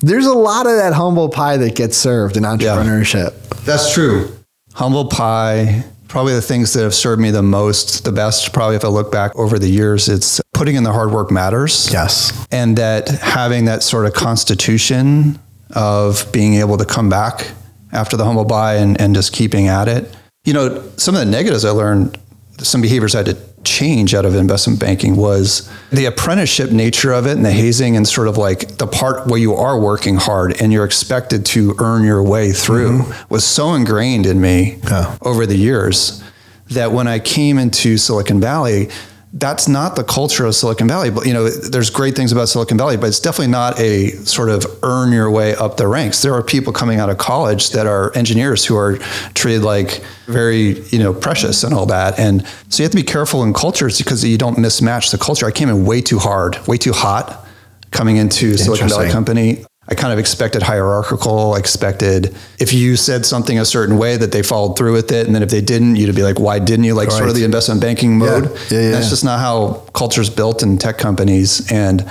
[0.00, 3.32] there's a lot of that humble pie that gets served in entrepreneurship.
[3.64, 4.28] That's true.
[4.74, 8.84] Humble pie, probably the things that have served me the most, the best, probably if
[8.84, 11.88] I look back over the years, it's putting in the hard work matters.
[11.92, 12.46] Yes.
[12.50, 15.38] And that having that sort of constitution
[15.70, 17.50] of being able to come back
[17.92, 20.14] after the humble pie and, and just keeping at it.
[20.44, 22.18] You know, some of the negatives I learned,
[22.58, 27.26] some behaviors I had to change out of investment banking was the apprenticeship nature of
[27.26, 30.60] it and the hazing and sort of like the part where you are working hard
[30.60, 33.32] and you're expected to earn your way through mm-hmm.
[33.32, 34.78] was so ingrained in me
[35.22, 36.22] over the years
[36.68, 38.90] that when I came into Silicon Valley,
[39.36, 41.10] that's not the culture of Silicon Valley.
[41.10, 44.48] But you know, there's great things about Silicon Valley, but it's definitely not a sort
[44.48, 46.22] of earn your way up the ranks.
[46.22, 48.98] There are people coming out of college that are engineers who are
[49.34, 52.18] treated like very, you know, precious and all that.
[52.18, 55.46] And so you have to be careful in cultures because you don't mismatch the culture.
[55.46, 57.44] I came in way too hard, way too hot
[57.90, 59.64] coming into Silicon Valley company.
[59.86, 61.52] I kind of expected hierarchical.
[61.54, 65.26] I expected if you said something a certain way that they followed through with it,
[65.26, 67.44] and then if they didn't, you'd be like, "Why didn't you?" Like sort of the
[67.44, 68.44] investment banking mode.
[68.70, 69.10] Yeah, yeah, That's yeah.
[69.10, 72.08] just not how culture's built in tech companies, and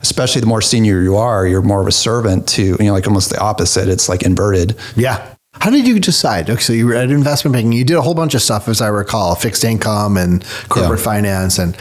[0.00, 3.06] especially the more senior you are, you're more of a servant to you know, like
[3.08, 3.88] almost the opposite.
[3.88, 4.76] It's like inverted.
[4.94, 5.34] Yeah.
[5.54, 6.48] How did you decide?
[6.48, 7.72] Okay, so you were at investment banking.
[7.72, 11.04] You did a whole bunch of stuff, as I recall, fixed income and corporate Yeah.
[11.04, 11.76] finance, and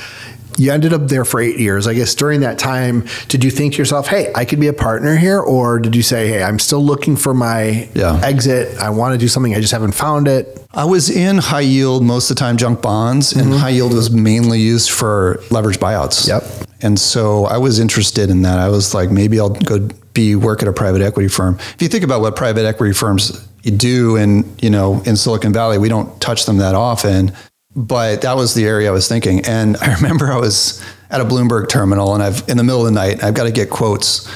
[0.57, 1.87] you ended up there for eight years.
[1.87, 4.73] I guess during that time, did you think to yourself, "Hey, I could be a
[4.73, 8.19] partner here," or did you say, "Hey, I'm still looking for my Yeah.
[8.23, 8.77] exit.
[8.79, 9.55] I want to do something.
[9.55, 12.81] I just haven't found it." I was in high yield most of the time, junk
[12.81, 13.59] bonds, and mm-hmm.
[13.59, 16.27] high yield was mainly used for leverage buyouts.
[16.27, 16.43] Yep.
[16.81, 18.59] And so I was interested in that.
[18.59, 21.57] I was like, maybe I'll go be work at a private equity firm.
[21.75, 23.31] If you think about what private equity firms
[23.63, 27.31] do, in you know, in Silicon Valley, we don't touch them that often.
[27.77, 29.45] But that was the area I was thinking.
[29.45, 32.87] And I remember I was at a Bloomberg terminal, and I've in the middle of
[32.87, 34.27] the night, I've got to get quotes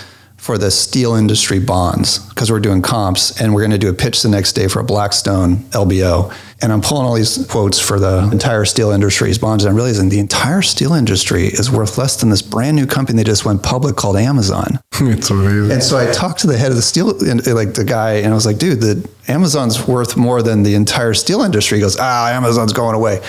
[0.42, 3.94] for the steel industry bonds because we're doing comps and we're going to do a
[3.94, 6.36] pitch the next day for a Blackstone LBO.
[6.64, 9.64] And I'm pulling all these quotes for the entire steel industry's bonds.
[9.64, 13.18] And I'm realizing the entire steel industry is worth less than this brand new company
[13.18, 14.80] that just went public called Amazon.
[14.94, 15.74] it's amazing.
[15.74, 18.34] And so I talked to the head of the steel, like the guy, and I
[18.34, 21.78] was like, dude, the Amazon's worth more than the entire steel industry.
[21.78, 23.22] He goes, ah, Amazon's going away.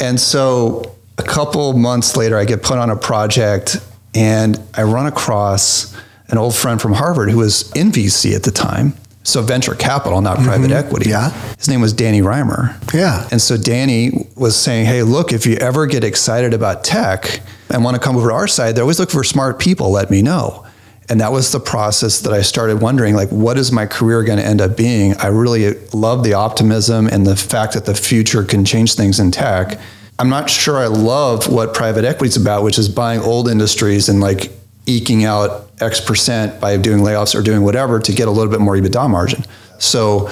[0.00, 3.76] And so a couple months later, I get put on a project
[4.14, 5.94] and I run across
[6.28, 8.94] an old friend from Harvard who was in VC at the time.
[9.22, 10.46] So venture capital, not mm-hmm.
[10.46, 11.10] private equity.
[11.10, 11.30] Yeah.
[11.58, 12.78] His name was Danny Rimer.
[12.94, 13.26] Yeah.
[13.32, 17.82] And so Danny was saying, hey, look, if you ever get excited about tech and
[17.82, 20.22] want to come over to our side, they're always looking for smart people, let me
[20.22, 20.64] know.
[21.08, 24.38] And that was the process that I started wondering, like, what is my career going
[24.38, 25.16] to end up being?
[25.18, 29.30] I really love the optimism and the fact that the future can change things in
[29.30, 29.78] tech.
[30.18, 34.08] I'm not sure I love what private equity is about, which is buying old industries
[34.08, 34.50] and like
[34.86, 38.60] eking out X percent by doing layoffs or doing whatever to get a little bit
[38.60, 39.44] more EBITDA margin.
[39.78, 40.30] So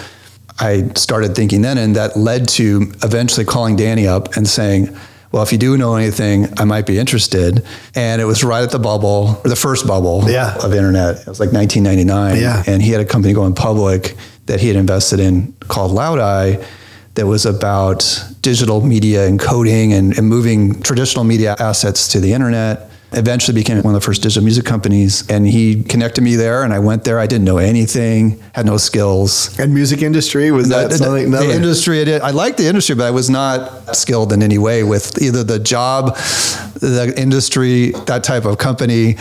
[0.58, 4.96] I started thinking then, and that led to eventually calling Danny up and saying,
[5.32, 7.64] well, if you do know anything, I might be interested.
[7.96, 10.56] And it was right at the bubble, or the first bubble yeah.
[10.62, 11.16] of internet.
[11.16, 12.40] It was like 1999.
[12.40, 12.62] Yeah.
[12.68, 14.14] And he had a company going public
[14.46, 16.64] that he had invested in called Loudeye
[17.14, 22.90] that was about digital media encoding and, and moving traditional media assets to the internet
[23.16, 26.72] eventually became one of the first digital music companies and he connected me there and
[26.72, 30.90] I went there I didn't know anything had no skills and music industry was that
[30.90, 34.42] the, something the, the industry I, liked the industry but I was not skilled in
[34.42, 36.16] any way with either the job
[36.80, 39.16] the industry that type of company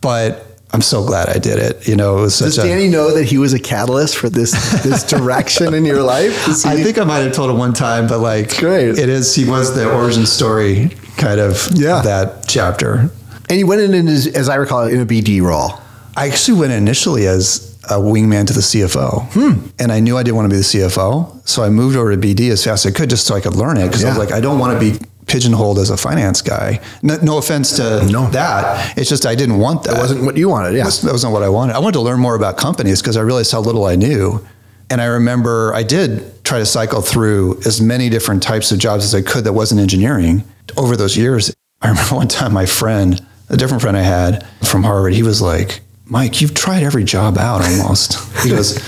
[0.00, 1.88] but I'm so glad I did it.
[1.88, 4.30] You know, it was Does such Danny a, know that he was a catalyst for
[4.30, 4.52] this
[4.84, 6.64] this direction in your life?
[6.64, 8.90] I think I might have told him one time, but like, Great.
[8.90, 9.34] it is.
[9.34, 10.90] He was the origin story
[11.20, 12.02] kind of Yeah.
[12.02, 13.10] that chapter.
[13.48, 15.74] And you went in as, as I recall in a BD role.
[16.16, 19.52] I actually went initially as a wingman to the CFO, Hmm.
[19.78, 22.16] and I knew I didn't want to be the CFO, so I moved over to
[22.16, 24.18] BD as fast as I could just so I could learn it because I was
[24.18, 26.80] like, I don't want to be pigeonholed as a finance guy.
[27.02, 28.28] No, no offense to No.
[28.30, 29.94] that, it's just I didn't want that.
[29.94, 30.74] That wasn't what you wanted.
[30.76, 30.84] Yeah.
[30.84, 31.74] That wasn't what I wanted.
[31.74, 34.44] I wanted to learn more about companies because I realized how little I knew.
[34.90, 39.04] And I remember I did try to cycle through as many different types of jobs
[39.04, 40.42] as I could that wasn't engineering
[40.76, 41.54] over those years.
[41.80, 45.40] I remember one time my friend, a different friend I had from Harvard, he was
[45.42, 48.18] like, Mike, you've tried every job out almost.
[48.42, 48.78] he goes,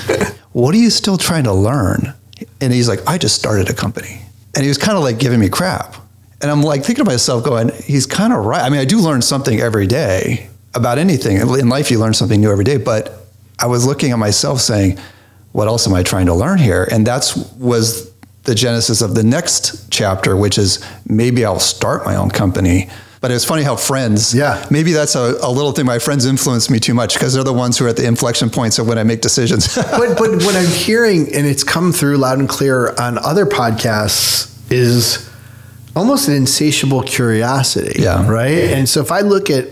[0.53, 2.15] What are you still trying to learn?
[2.61, 4.23] And he's like, I just started a company.
[4.55, 5.97] And he was kind of like giving me crap.
[6.41, 8.61] And I'm like thinking to myself, going, he's kind of right.
[8.61, 11.37] I mean, I do learn something every day about anything.
[11.37, 12.79] In life, you learn something new every day.
[12.79, 13.27] But
[13.61, 14.99] I was looking at myself saying,
[15.53, 16.89] what else am I trying to learn here?
[16.91, 18.12] And that's was
[18.45, 22.89] the genesis of the next chapter, which is maybe I'll start my own company.
[23.21, 24.67] But it's funny how friends, Yeah.
[24.69, 25.87] maybe that's a, a little thing.
[25.87, 28.51] My friends influence me too much because they're the ones who are at the inflection
[28.51, 29.73] points of when I make decisions.
[29.77, 34.51] but but what I'm hearing, and it's come through loud and clear on other podcasts,
[34.73, 35.31] is
[35.95, 38.03] almost an insatiable curiosity.
[38.03, 38.29] Yeah.
[38.29, 38.51] Right.
[38.75, 39.69] And so if I look at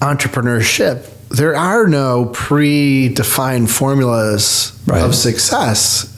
[0.00, 5.02] entrepreneurship, there are no predefined formulas Right.
[5.02, 6.08] of success.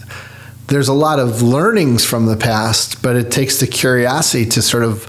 [0.72, 4.85] There's a lot of learnings from the past, but it takes the curiosity to sort
[4.85, 5.04] of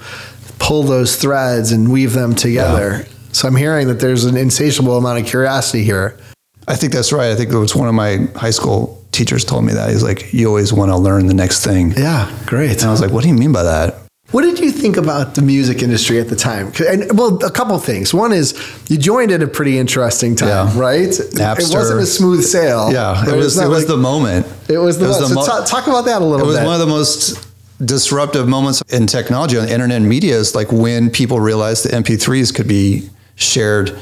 [0.60, 3.06] pull those threads and weave them together.
[3.32, 6.19] So I'm hearing that there's an insatiable amount of curiosity here.
[6.67, 7.32] I think that's right.
[7.32, 9.89] I think it was one of my high school teachers told me that.
[9.89, 11.93] He's like, you always want to learn the next thing.
[11.93, 12.82] Yeah, great.
[12.82, 13.95] And I was like, what do you mean by that?
[14.32, 16.74] What did you think about the music industry at the time?
[16.89, 18.13] And well, a couple things.
[18.13, 18.54] One is
[18.89, 20.80] you joined at a pretty interesting time, Yeah.
[20.80, 21.08] right?
[21.08, 22.91] It wasn't a smooth sail.
[22.91, 24.46] Yeah, it There was, it was like- the moment.
[24.67, 26.43] It was the, the so mo- ta- talk about that a little bit.
[26.43, 26.65] It was bit.
[26.65, 27.48] one of the most
[27.84, 31.93] disruptive moments in technology on the internet and media is like when people realized that
[32.04, 33.98] MP3s could be shared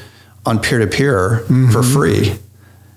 [0.48, 1.94] on peer to peer for mm-hmm.
[1.94, 2.36] free.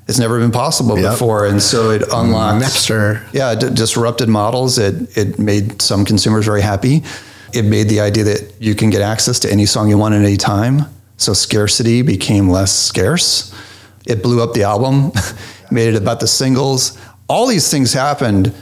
[0.09, 1.13] It's never been possible Yep.
[1.13, 2.21] before, and so it mm-hmm.
[2.21, 3.23] unlocked Napster.
[3.33, 4.79] Yeah, it d- disrupted models.
[4.79, 7.03] It it made some consumers very happy.
[7.55, 10.23] It made the idea that you can get access to any song you want at
[10.23, 10.87] any time.
[11.17, 13.55] So scarcity became less scarce.
[14.07, 15.13] It blew up the album,
[15.71, 16.99] made it about the singles.
[17.29, 18.53] All these things happened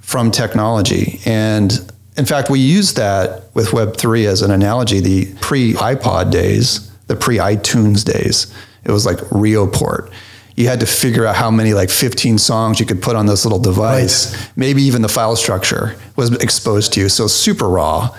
[0.00, 1.20] from technology.
[1.24, 1.72] And
[2.16, 5.00] in fact, we used that with Web3 as an analogy.
[5.00, 8.52] The pre iPod days, the pre iTunes days,
[8.84, 10.10] it was like Rioport.
[10.56, 13.44] You had to figure out how many, like 15 songs you could put on this
[13.44, 14.36] little device.
[14.56, 17.08] Maybe even the file structure was exposed to you.
[17.08, 18.14] So super raw,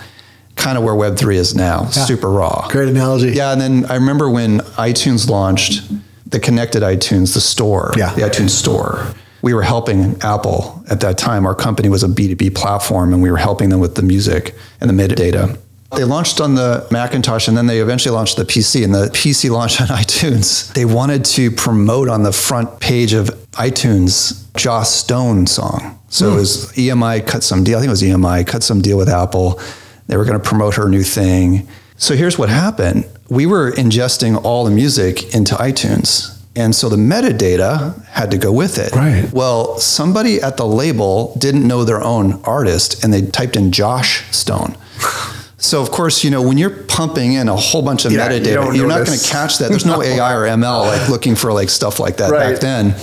[0.56, 2.68] kind of where Web3 is now, super raw.
[2.68, 3.32] Great analogy.
[3.32, 5.90] Yeah, and then I remember when iTunes launched,
[6.32, 8.12] the connected iTunes, the store, Yeah.
[8.14, 9.14] the iTunes store.
[9.42, 11.46] We were helping Apple at that time.
[11.46, 14.88] Our company was a B2B platform and we were helping them with the music and
[14.88, 15.58] the metadata.
[15.94, 18.82] They launched on the Macintosh and then they eventually launched the PC.
[18.82, 20.72] And the PC launched on iTunes.
[20.72, 25.98] They wanted to promote on the front page of iTunes Joss Stone song.
[26.08, 26.36] So hmm.
[26.36, 27.78] it was EMI cut some deal.
[27.78, 29.60] I think it was EMI cut some deal with Apple.
[30.06, 31.66] They were going to promote her new thing.
[31.96, 33.06] So here's what happened.
[33.28, 36.38] We were ingesting all the music into iTunes.
[36.54, 38.92] And so the metadata had to go with it.
[38.92, 39.26] Right.
[39.32, 44.24] Well, somebody at the label didn't know their own artist and they typed in Josh
[44.36, 44.76] Stone.
[45.58, 48.54] So of course, you know, when you're pumping in a whole bunch of Yeah, metadata,
[48.54, 49.68] don't you're not going to catch that.
[49.70, 52.54] There's no AI or ML like looking for like stuff like that Right.
[52.54, 52.96] back then.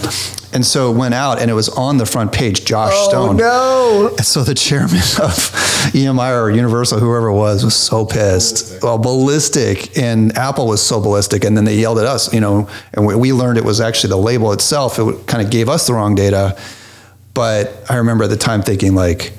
[0.52, 3.38] And so it went out and it was on the front page, Josh Oh, Stone.
[3.38, 4.08] no.
[4.18, 5.52] And so the chairman of
[5.94, 8.82] EMI or Universal, whoever it was, was so pissed.
[8.82, 9.96] Well, ballistic.
[9.98, 11.44] And Apple was so ballistic.
[11.44, 14.10] And then they yelled at us, you know, and we, we learned it was actually
[14.10, 14.98] the label itself.
[14.98, 16.58] It kind of gave us the wrong data.
[17.36, 19.34] But I remember at the time thinking, like,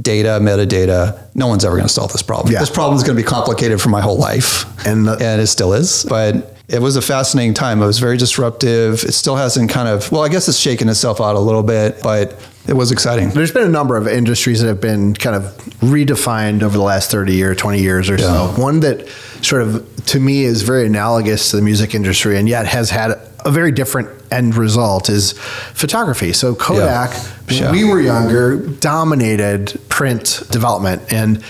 [0.00, 2.52] data, metadata, no one's ever going to solve this problem.
[2.52, 2.60] Yeah.
[2.60, 4.64] This problem is going to be complicated for my whole life.
[4.86, 6.04] And the- and it still is.
[6.08, 7.80] But it was a fascinating time.
[7.80, 9.04] It was very disruptive.
[9.04, 12.02] It still hasn't kind of, well, I guess it's shaken itself out a little bit,
[12.02, 13.30] but it was exciting.
[13.30, 15.44] There's been a number of industries that have been kind of
[15.80, 18.52] redefined over the last 30 years, 20 years or so.
[18.56, 19.06] One that
[19.42, 23.12] sort of, to me, is very analogous to the music industry and yet has had
[23.44, 25.32] a very different end result is
[25.72, 26.32] photography.
[26.32, 27.12] So Kodak,
[27.48, 27.70] when Yeah.
[27.70, 31.44] we were younger, dominated print development and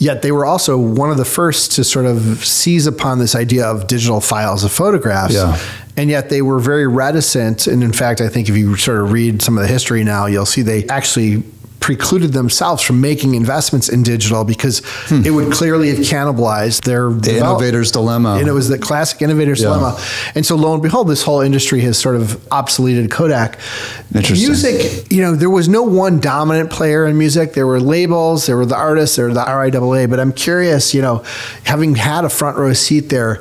[0.00, 3.66] Yet they were also one of the first to sort of seize upon this idea
[3.66, 5.34] of digital files of photographs.
[5.34, 5.60] Yeah.
[5.94, 7.66] And yet they were very reticent.
[7.66, 10.24] And in fact, I think if you sort of read some of the history now,
[10.24, 11.42] you'll see they actually
[11.80, 17.20] precluded themselves from making investments in digital because it would clearly have cannibalized their Hmm.
[17.20, 18.34] The innovator's dilemma.
[18.38, 19.68] And it was the classic innovator's Yeah.
[19.68, 19.98] dilemma.
[20.34, 23.58] And so lo and behold, this whole industry has sort of obsoleted Kodak.
[24.14, 24.46] Interesting.
[24.48, 27.54] Music, you know, there was no one dominant player in music.
[27.54, 30.06] There were labels, there were the artists, there were the RIAA.
[30.08, 31.22] But I'm curious, you know,
[31.64, 33.40] having had a front row seat there,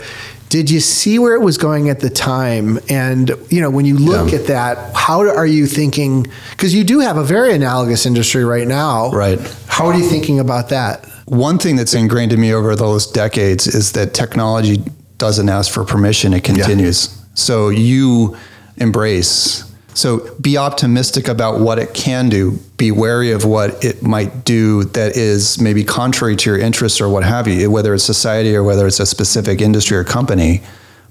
[0.49, 2.79] did you see where it was going at the time?
[2.89, 4.39] And, you know, when you look Yeah.
[4.39, 6.25] at that, how are you thinking?
[6.51, 9.12] Because you do have a very analogous industry right now.
[9.12, 9.39] Right.
[9.67, 11.05] How are you thinking about that?
[11.25, 14.83] One thing that's ingrained in me over those decades is that technology
[15.19, 17.09] doesn't ask for permission, it continues.
[17.35, 18.35] So you
[18.77, 19.63] embrace.
[19.99, 22.51] So be optimistic about what it can do.
[22.77, 27.09] Be wary of what it might do that is maybe contrary to your interests or
[27.09, 30.62] what have you, whether it's society or whether it's a specific industry or company.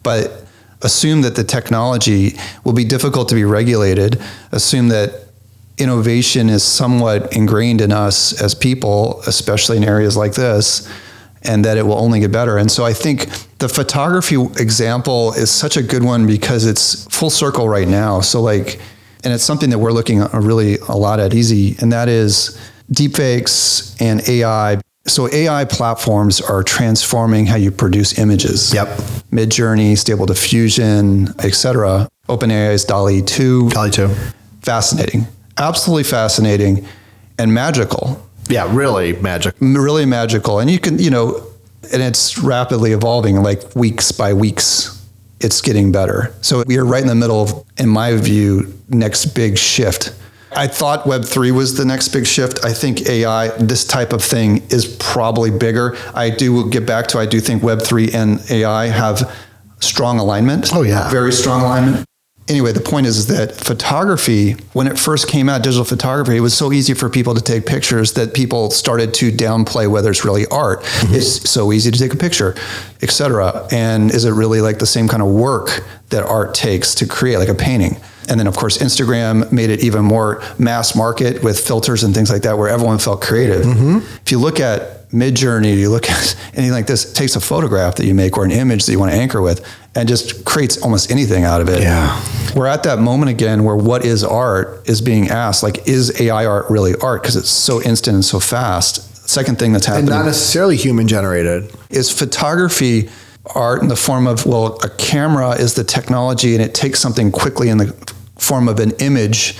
[0.03, 0.47] But
[0.81, 4.23] assume that the technology will be difficult to be regulated.
[4.53, 5.27] Assume that
[5.77, 10.91] innovation is somewhat ingrained in us as people, especially in areas like this,
[11.43, 12.57] and that it will only get better.
[12.57, 17.31] And so I think the photography example is such a good one because it's full
[17.31, 18.21] circle right now.
[18.21, 18.81] So like,
[19.25, 22.57] and it's something that we're looking at really a lot at Easy, and that is
[22.93, 24.81] deepfakes and AI.
[25.07, 28.73] So AI platforms are transforming how you produce images.
[28.73, 28.89] Yep.
[29.33, 32.09] Midjourney, Stable Diffusion, etc.
[32.29, 34.09] OpenAI's DALL-E 2 Probably too.
[34.63, 36.87] fascinating, absolutely fascinating,
[37.39, 38.25] and magical.
[38.49, 39.55] Yeah, really magic.
[39.61, 41.43] Really magical, and you can, you know,
[41.93, 43.43] and it's rapidly evolving.
[43.43, 45.07] Like weeks by weeks,
[45.41, 46.35] it's getting better.
[46.41, 50.15] So we are right in the middle of, in my view, next big shift.
[50.57, 52.65] I thought Web three was the next big shift.
[52.65, 55.97] I think AI, this type of thing, is probably bigger.
[56.15, 59.31] I do get back to I do think Web three and AI have
[59.81, 60.71] strong alignment.
[60.75, 61.11] Oh, yeah.
[61.11, 62.05] very strong alignment.
[62.49, 66.41] Anyway, the point is, is that photography, when it first came out, digital photography, it
[66.41, 70.25] was so easy for people to take pictures that people started to downplay whether it's
[70.25, 70.83] really art.
[70.83, 71.15] Mm-hmm.
[71.15, 72.55] It's so easy to take a picture,
[73.03, 73.69] et cetera.
[73.71, 77.37] And is it really like the same kind of work that art takes to create,
[77.37, 78.01] like a painting?
[78.31, 82.31] And then, of course, Instagram made it even more mass market with filters and things
[82.31, 83.65] like that, where everyone felt creative.
[83.65, 83.99] Mm-hmm.
[84.25, 88.07] If you look at Midjourney, you look at anything like this, takes a photograph that
[88.07, 91.11] you make or an image that you want to anchor with, and just creates almost
[91.11, 91.83] anything out of it.
[91.83, 92.23] Yeah.
[92.55, 95.63] We're at that moment again where what is art is being asked.
[95.63, 97.23] Like, is AI art really art?
[97.23, 99.29] Because it's so instant and so fast.
[99.29, 101.71] Second thing that's And happening not necessarily human generated.
[101.91, 103.11] is photography
[103.55, 107.31] art in the form of well a camera is the technology and it takes something
[107.33, 107.87] quickly in the
[108.39, 109.55] form of an image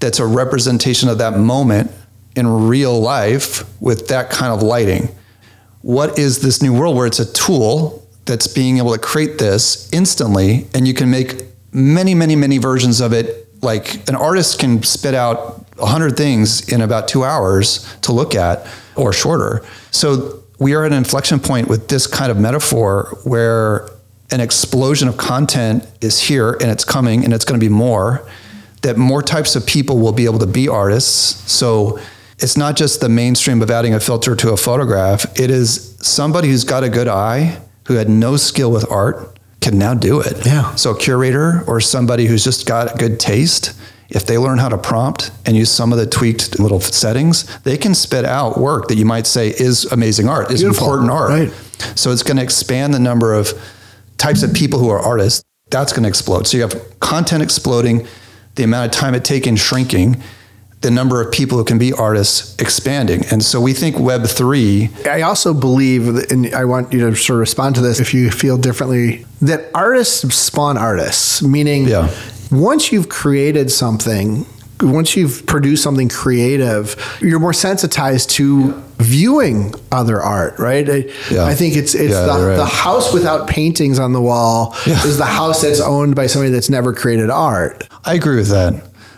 [0.00, 1.90] that's a representation of that moment
[2.38, 5.08] in real life with that kind of lighting.
[5.82, 9.90] What is this new world where it's a tool that's being able to create this
[9.92, 13.48] instantly and you can make many many many versions of it?
[13.62, 18.66] Like an artist can spit out 100 things in about two hours to look at
[18.94, 19.64] or shorter.
[19.90, 23.88] So we are at an inflection point with this kind of metaphor where
[24.30, 28.28] an explosion of content is here and it's coming and it's going to be more
[28.82, 31.50] that more types of people will be able to be artists.
[31.50, 31.98] So
[32.38, 35.24] it's not just the mainstream of adding a filter to a photograph.
[35.38, 39.78] It is somebody who's got a good eye, who had no skill with art, can
[39.78, 40.46] now do it.
[40.46, 40.74] Yeah.
[40.76, 43.74] So a curator or somebody who's just got good taste,
[44.08, 47.76] if they learn how to prompt and use some of the tweaked little settings, they
[47.76, 50.86] can spit out work that you might say is amazing art, is Beautiful.
[50.86, 51.30] important art.
[51.30, 51.50] Right.
[51.96, 53.52] So it's going to expand the number of
[54.16, 55.44] types of people who are artists.
[55.70, 56.46] That's going to explode.
[56.46, 58.06] So you have content exploding,
[58.54, 60.22] the amount of time it taking shrinking,
[60.80, 63.24] the number of people who can be artists expanding.
[63.32, 64.90] And so we think Web three.
[65.06, 68.30] I also believe, and I want you to sort of respond to this if you
[68.30, 72.08] feel differently, that artists spawn artists, meaning Yeah.
[72.52, 74.46] once you've created something,
[74.80, 80.88] once you've produced something creative, you're more sensitized to viewing other art, right?
[80.88, 81.44] I, Yeah.
[81.44, 82.56] I think it's it's Yeah, the, right.
[82.56, 86.70] the house without paintings on the wall is the house that's owned by somebody that's
[86.70, 87.88] never created art.
[88.04, 88.74] I agree with that.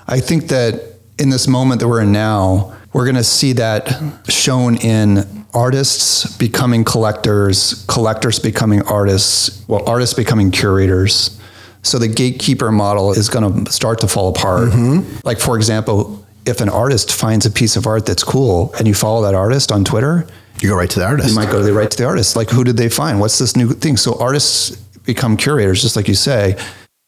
[0.08, 0.89] I think that
[1.20, 6.36] in this moment that we're in now, we're going to see that shown in artists
[6.38, 11.38] becoming collectors, collectors becoming artists, well, artists becoming curators.
[11.82, 14.70] So the gatekeeper model is going to start to fall apart.
[14.70, 15.18] Mm-hmm.
[15.24, 18.94] Like, for example, if an artist finds a piece of art that's cool and you
[18.94, 20.26] follow that artist on Twitter,
[20.60, 21.28] You go right to the artist.
[21.28, 22.34] you might go to the right to the artist.
[22.34, 23.20] Like, who did they find?
[23.20, 23.96] What's this new thing?
[23.98, 26.56] So artists become curators, just like you say.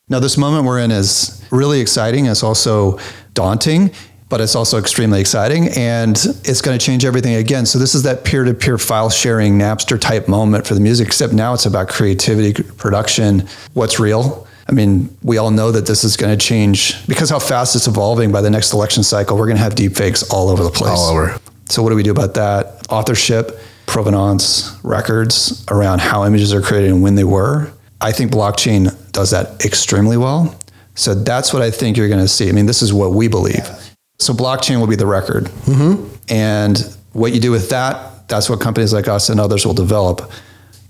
[0.09, 2.27] Now, this moment we're in is really exciting.
[2.27, 2.99] It's also
[3.35, 3.91] daunting,
[4.29, 7.67] but it's also extremely exciting, and it's going to change everything again.
[7.67, 11.07] So this is that peer-to-peer file sharing Napster type moment for the music.
[11.07, 14.47] Except now it's about creativity, production, what's real.
[14.69, 17.89] I mean, we all know that this is going to change because how fast it's
[17.89, 18.33] evolving.
[18.33, 20.93] By the next election cycle, we're going to have deep fakes all over the place.
[20.93, 21.39] All over.
[21.69, 22.87] So what do we do about that?
[22.89, 27.71] Authorship, provenance, records around how images are created and when they were.
[28.01, 30.59] I think blockchain does that extremely well.
[30.95, 32.49] So that's what I think you're going to see.
[32.49, 33.67] I mean, this is what we believe.
[34.19, 35.45] So blockchain will be the record.
[35.45, 36.09] Mm-hmm.
[36.29, 40.31] And what you do with that, that's what companies like us and others will develop.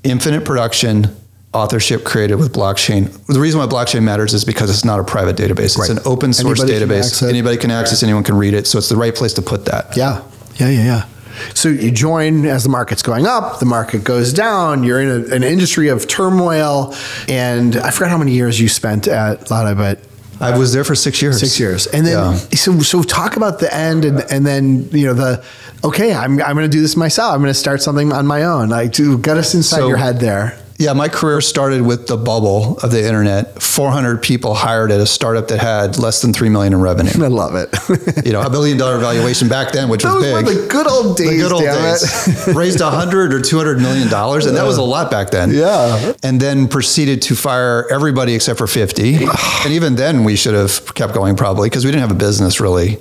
[0.05, 1.07] Infinite production,
[1.55, 3.11] authorship created with blockchain.
[3.26, 5.78] The reason why blockchain matters is because it's not a private database.
[5.78, 5.90] Right.
[5.90, 7.22] It's an open source Anybody database.
[7.22, 7.28] it.
[7.28, 8.66] Anybody can access, anyone can read it.
[8.66, 9.96] So it's the right place to put that.
[9.96, 10.22] Yeah.
[10.57, 11.07] Yeah, yeah, yeah.
[11.55, 15.35] So you join as the market's going up, the market goes down, you're in a,
[15.35, 16.95] an industry of turmoil.
[17.28, 20.01] And I forgot how many years you spent at Loudeye, but
[20.41, 21.39] I was there for six years.
[21.39, 21.87] six years.
[21.87, 22.35] And then, Yeah.
[22.57, 25.45] so, so talk about the end and, and then, you know, the,
[25.85, 27.33] okay, I'm, I'm going to do this myself.
[27.33, 28.68] I'm going to start something on my own.
[28.68, 30.59] Like, to get us inside So- your head there.
[30.83, 33.62] Yeah, my career started with the bubble of the internet.
[33.62, 37.12] 400 people hired at a startup that had less than 3 million in revenue.
[37.24, 37.68] I love it.
[38.26, 40.62] You know, a billion dollar valuation back then, which Those was were big.
[40.62, 42.49] the good old days, The good old days.
[42.57, 45.51] Raised 100 or 200 million dollars, and that was a lot back then.
[45.51, 46.14] Yeah.
[46.22, 49.24] And then proceeded to fire everybody except for 50.
[49.64, 52.61] and even then, we should have kept going probably because we didn't have a business
[52.61, 52.99] really.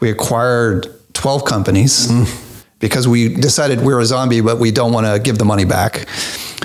[0.00, 2.49] We acquired 12 companies mm.
[2.80, 6.08] Because we decided we're a zombie, but we don't want to give the money back.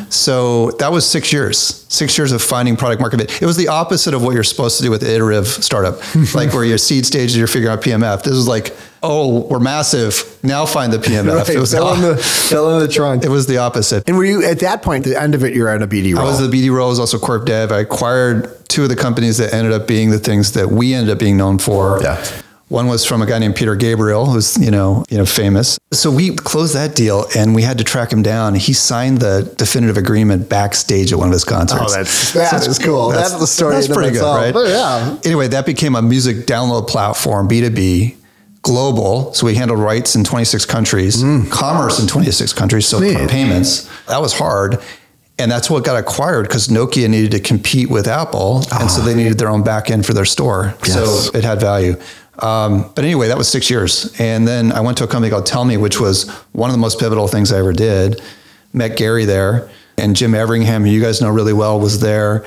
[0.10, 1.58] So that was six years,
[1.90, 3.42] six years of finding product market fit.
[3.42, 6.00] It was the opposite of what you're supposed to do with iterative startup,
[6.34, 8.24] like where you're seed stage and you're figuring out PMF.
[8.24, 10.40] This was like, oh, we're massive.
[10.42, 11.26] Now find the PMF.
[11.36, 13.24] Right, it, was fill in the, the, fill in the trunk.
[13.26, 14.08] it was the opposite.
[14.08, 16.26] And were you at that point, the end of it, you're at a BD role?
[16.26, 17.72] I was the BD role, I was also corp dev.
[17.72, 21.12] I acquired two of the companies that ended up being the things that we ended
[21.12, 22.00] up being known for.
[22.02, 22.24] Yeah.
[22.68, 25.78] One was from a guy named Peter Gabriel, who's you know you know famous.
[25.94, 28.56] So we closed that deal, and we had to track him down.
[28.56, 31.94] He signed the definitive agreement backstage at one of his concerts.
[31.94, 33.10] Oh, that's that is cool.
[33.10, 33.76] That's, the story.
[33.76, 34.38] That's in and of pretty good, itself.
[34.38, 34.54] right?
[34.54, 35.20] But yeah.
[35.24, 38.18] Anyway, that became a music download platform, B two B,
[38.64, 39.32] global.
[39.36, 41.50] So we handled rights in 26 countries, mm.
[41.52, 43.30] commerce in 26 countries, so Man.
[43.30, 43.88] payments.
[44.08, 44.82] That was hard.
[45.38, 48.64] And that's what got acquired because Nokia needed to compete with Apple.
[48.72, 49.06] And so ah.
[49.06, 50.74] they needed their own back end for their store.
[50.86, 50.94] Yes.
[50.94, 51.98] So it had value.
[52.40, 54.14] Um, but anyway, that was six years.
[54.20, 57.00] And then I went to a company called Tellme, which was one of the most
[57.00, 58.22] pivotal things I ever did.
[58.74, 59.70] Met Gary there.
[59.98, 62.46] And Jim Everingham, who you guys know really well, was there.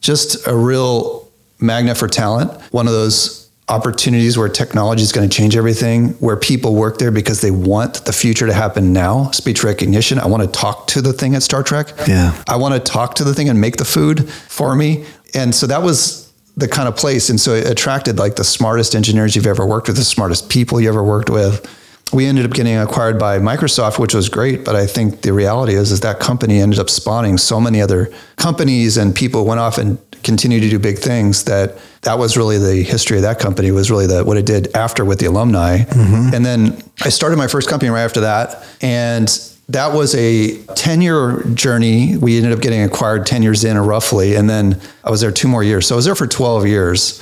[0.00, 1.28] Just a real
[1.58, 2.50] magnet for talent.
[2.72, 7.10] One of those opportunities where technology is going to change everything, where people work there
[7.12, 9.30] because they want the future to happen now.
[9.30, 10.18] Speech recognition.
[10.18, 11.92] I want to talk to the thing at Star Trek.
[12.08, 12.42] Yeah.
[12.48, 15.06] I want to talk to the thing and make the food for me.
[15.34, 16.19] And so that was
[16.60, 17.30] the kind of place.
[17.30, 20.80] And so it attracted like the smartest engineers you've ever worked with, the smartest people
[20.80, 21.66] you ever worked with.
[22.12, 24.64] We ended up getting acquired by Microsoft, which was great.
[24.64, 28.12] But I think the reality is, is that company ended up spawning so many other
[28.36, 32.58] companies and people went off and continued to do big things that that was really
[32.58, 35.78] the history of that company was really the, what it did after with the alumni.
[35.78, 36.34] Mm-hmm.
[36.34, 38.66] And then I started my first company right after that.
[38.80, 39.28] And
[39.72, 42.16] that was a 10 year journey.
[42.16, 44.34] We ended up getting acquired 10 years in, or roughly.
[44.34, 45.86] And then I was there two more years.
[45.86, 47.20] So I was there for 12 years.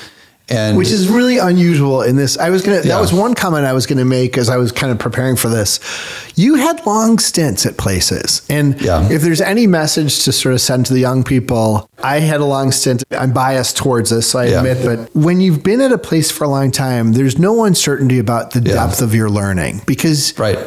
[0.51, 2.39] And which is really unusual in this.
[2.39, 2.77] I was gonna.
[2.79, 2.83] Yeah.
[2.95, 5.51] That was one comment I was gonna make as I was kind of preparing for
[5.51, 5.79] this.
[6.37, 9.07] You had long stints at places, and Yeah.
[9.11, 12.47] if there's any message to sort of send to the young people, I had a
[12.47, 13.05] long stint.
[13.11, 14.59] I'm biased towards this, I Yeah.
[14.63, 18.19] admit, but when you've been at a place for a long time, there's no uncertainty
[18.19, 20.59] about the depth of your learning because Right.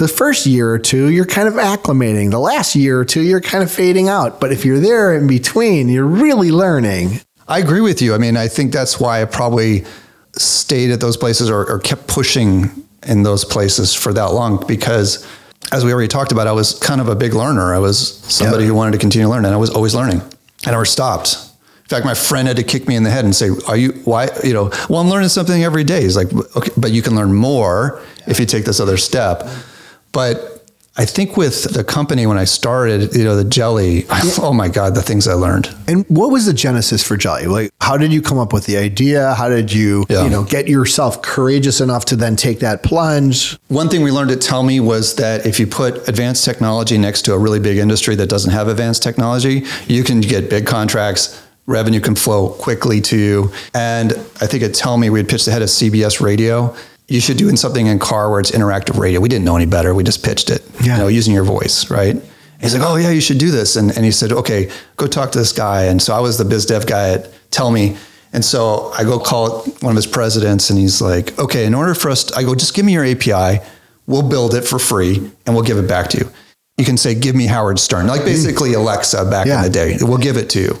[0.00, 2.30] The first year or two, you're kind of acclimating.
[2.30, 4.40] The last year or two, you're kind of fading out.
[4.40, 7.20] But if you're there in between, you're really learning.
[7.46, 8.14] I agree with you.
[8.14, 9.84] I mean, I think that's why I probably
[10.32, 12.70] stayed at those places or, or kept pushing
[13.06, 15.26] in those places for that long because
[15.70, 17.74] as we already talked about, I was kind of a big learner.
[17.74, 20.22] I was somebody who wanted to continue to learn and I was always learning.
[20.64, 21.36] I never stopped.
[21.82, 23.90] In fact, my friend had to kick me in the head and say, "Are you
[24.04, 24.28] why?
[24.44, 27.34] You know, well, I'm learning something every day." He's like, "Okay, but you can learn
[27.34, 29.48] more if you take this other step."
[30.12, 30.56] But
[30.96, 34.04] I think with the company when I started, you know, the Jelli,
[34.42, 35.74] oh my God, the things I learned.
[35.86, 37.46] And what was the genesis for Jelli?
[37.46, 39.32] Like, how did you come up with the idea?
[39.34, 40.24] How did you, Yeah.
[40.24, 43.56] you know, get yourself courageous enough to then take that plunge?
[43.68, 47.32] One thing we learned at Tellme was that if you put advanced technology next to
[47.34, 51.40] a really big industry that doesn't have advanced technology, you can get big contracts.
[51.66, 53.52] Revenue can flow quickly to you.
[53.74, 56.74] And I think at Tellme, we had pitched the head of CBS Radio.
[57.10, 59.18] You should do in something in car where it's interactive radio.
[59.20, 59.92] We didn't know any better.
[59.94, 60.92] We just pitched it, Yeah.
[60.92, 62.16] you know, using your voice, right?
[62.60, 63.74] He's like, oh, yeah, you should do this.
[63.74, 65.84] And, and he said, okay, go talk to this guy.
[65.84, 67.96] And so I was the biz dev guy at Tellme.
[68.32, 71.94] And so I go call one of his presidents and he's like, okay, in order
[71.94, 73.60] for us, to, I go, just give me your API.
[74.06, 76.30] We'll build it for free and we'll give it back to you.
[76.78, 78.26] You can say, give me Howard Stern, like mm.
[78.26, 79.56] basically Alexa back Yeah.
[79.58, 79.96] in the day.
[80.00, 80.78] We'll give it to you.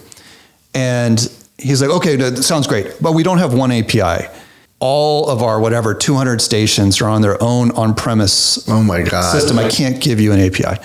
[0.74, 1.18] And
[1.58, 4.28] he's like, okay, that sounds great, but we don't have one API.
[4.80, 9.30] All of our whatever 200 stations are on their own on-premise Oh my God.
[9.32, 9.58] system.
[9.58, 10.82] I can't give you an API.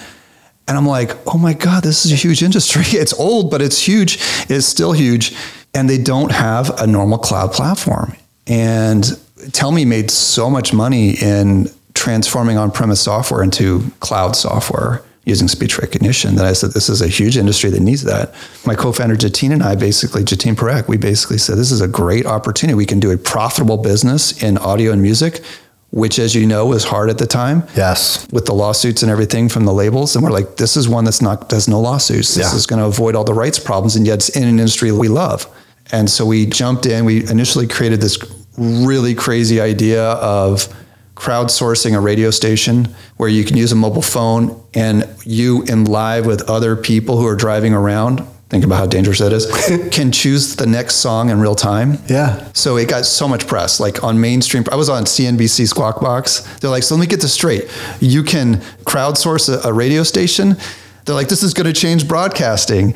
[0.67, 2.83] And I'm like, oh my God, this is a huge industry.
[2.99, 4.19] It's old, but it's huge.
[4.49, 5.33] It's still huge.
[5.73, 8.15] And they don't have a normal cloud platform.
[8.47, 9.03] And
[9.51, 15.77] Tellme made so much money in transforming on premise software into cloud software using speech
[15.79, 18.33] recognition that I said, this is a huge industry that needs that.
[18.65, 21.87] My co founder, Jateen, and I basically, Jateen Parekh, we basically said, this is a
[21.87, 22.75] great opportunity.
[22.75, 25.41] We can do a profitable business in audio and music,
[25.89, 28.27] which, as you know, was hard at the time Yes.
[28.31, 30.15] with the lawsuits and everything from the labels.
[30.15, 32.35] And we're like, this is one that's not, does no lawsuits.
[32.35, 32.55] This Yeah.
[32.55, 33.95] is going to avoid all the rights problems.
[33.95, 35.47] And yet it's in an industry we love.
[35.91, 37.05] And so we jumped in.
[37.05, 38.17] We initially created this
[38.57, 40.67] really crazy idea of
[41.15, 46.25] crowdsourcing a radio station where you can use a mobile phone and you in live
[46.25, 48.25] with other people who are driving around.
[48.49, 49.47] Think about how dangerous that is.
[49.91, 51.97] can choose the next song in real time.
[52.07, 52.47] Yeah.
[52.53, 54.63] So it got so much press, like on mainstream.
[54.71, 56.41] I was on CNBC Squawk Box.
[56.59, 57.63] They're like, so let me get this straight.
[57.99, 60.57] You can crowdsource a, a radio station.
[61.05, 62.93] They're like, this is going to change broadcasting.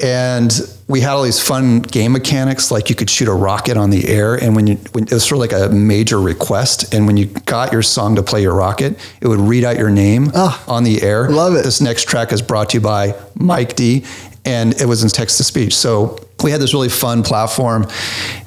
[0.00, 0.52] And
[0.88, 4.08] we had all these fun game mechanics, like you could shoot a rocket on the
[4.08, 6.92] air, and when you, when, it was sort of like a major request.
[6.92, 9.90] And when you got your song to play your rocket, it would read out your
[9.90, 11.28] name Oh, on the air.
[11.30, 11.62] love it.
[11.64, 14.04] This next track is brought to you by Mike D,
[14.44, 15.74] and it was in text to speech.
[15.76, 17.86] So we had this really fun platform,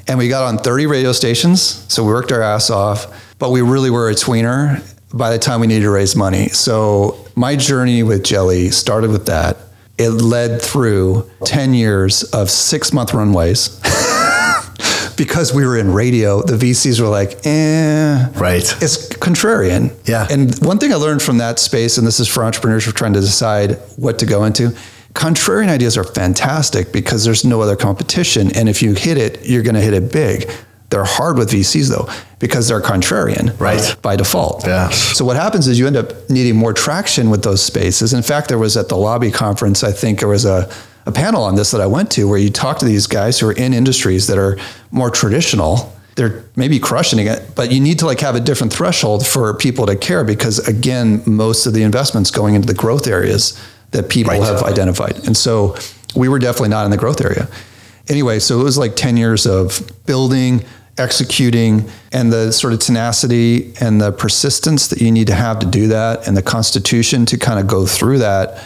[0.08, 1.62] and we got on 30 radio stations.
[1.92, 3.08] So we worked our ass off,
[3.40, 4.84] but we really were a tweener
[5.14, 6.50] by the time we needed to raise money.
[6.50, 9.58] So my journey with Jelli started with that.
[9.98, 13.80] It led through 10 years of six month runways.
[15.18, 18.64] because we were in radio, the VCs were like, eh, Right.
[18.82, 19.92] it's contrarian.
[20.06, 20.28] Yeah.
[20.30, 22.94] And one thing I learned from that space, and this is for entrepreneurs who are
[22.94, 24.74] trying to decide what to go into,
[25.14, 28.52] contrarian ideas are fantastic because there's no other competition.
[28.56, 30.50] And if you hit it, you're going to hit it big.
[30.96, 32.08] They're hard with VCs though,
[32.40, 33.98] because they're contrarian Right.
[34.02, 34.66] by default.
[34.66, 34.88] Yeah.
[34.92, 38.14] So what happens is you end up needing more traction with those spaces.
[38.14, 40.70] In fact, there was at the lobby conference, I think there was a,
[41.06, 43.48] a panel on this that I went to where you talk to these guys who
[43.50, 44.58] are in industries that are
[44.90, 45.94] more traditional.
[46.16, 49.86] They're maybe crushing it, but you need to like have a different threshold for people
[49.88, 53.60] to care because again, most of the investments going into the growth areas
[53.92, 54.42] that people Right.
[54.42, 55.26] have identified.
[55.28, 55.76] And so
[56.16, 57.50] we were definitely not in the growth area.
[58.08, 60.64] Anyway, so it was like 10 years of building,
[60.98, 65.66] executing, and the sort of tenacity and the persistence that you need to have to
[65.66, 68.64] do that, and the constitution to kind of go through that.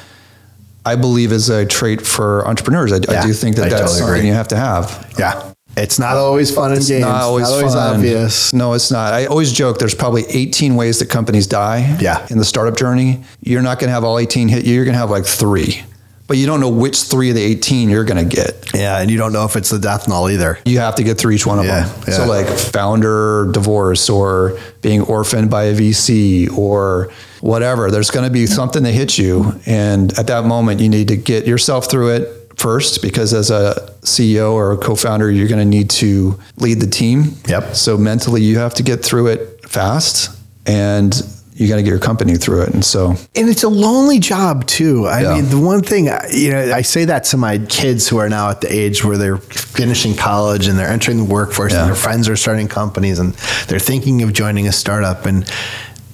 [0.86, 2.92] I believe is a trait for entrepreneurs.
[2.94, 4.28] I, Yeah, I do think that I that's totally something agree.
[4.28, 5.14] you have to have.
[5.20, 5.54] Yeah.
[5.78, 7.02] It's not always fun and games.
[7.02, 7.96] Not always, fun.
[7.96, 8.52] obvious.
[8.54, 9.14] No, it's not.
[9.14, 12.26] I always joke there's probably 18 ways that companies die Yeah.
[12.30, 13.22] in the startup journey.
[13.42, 14.74] You're not going to have all 18 hit you.
[14.74, 15.84] You're going to have like three,
[16.30, 18.72] but you don't know which three of the 18 you're going to get.
[18.74, 20.60] Yeah, and you don't know if it's the death knell either.
[20.64, 22.04] You have to get through each one of Yeah, them.
[22.08, 22.14] yeah.
[22.14, 27.12] So like founder divorce or being orphaned by a VC or
[27.42, 27.90] whatever.
[27.90, 31.18] There's going to be something that hits you, and at that moment, you need to
[31.18, 35.66] get yourself through it, first because as a CEO or a co-founder, you're going to
[35.66, 37.34] need to lead the team.
[37.48, 37.74] Yep.
[37.76, 40.30] So mentally, you have to get through it fast,
[40.68, 41.12] and
[41.60, 42.70] you got to get your company through it.
[42.74, 45.08] And so, And it's a lonely job too.
[45.08, 45.36] I Yeah.
[45.36, 48.50] mean, the one thing, you know, I say that to my kids who are now
[48.50, 51.80] at the age where they're finishing college and they're entering the workforce Yeah.
[51.82, 53.34] and their friends are starting companies and
[53.68, 55.26] they're thinking of joining a startup.
[55.26, 55.44] And,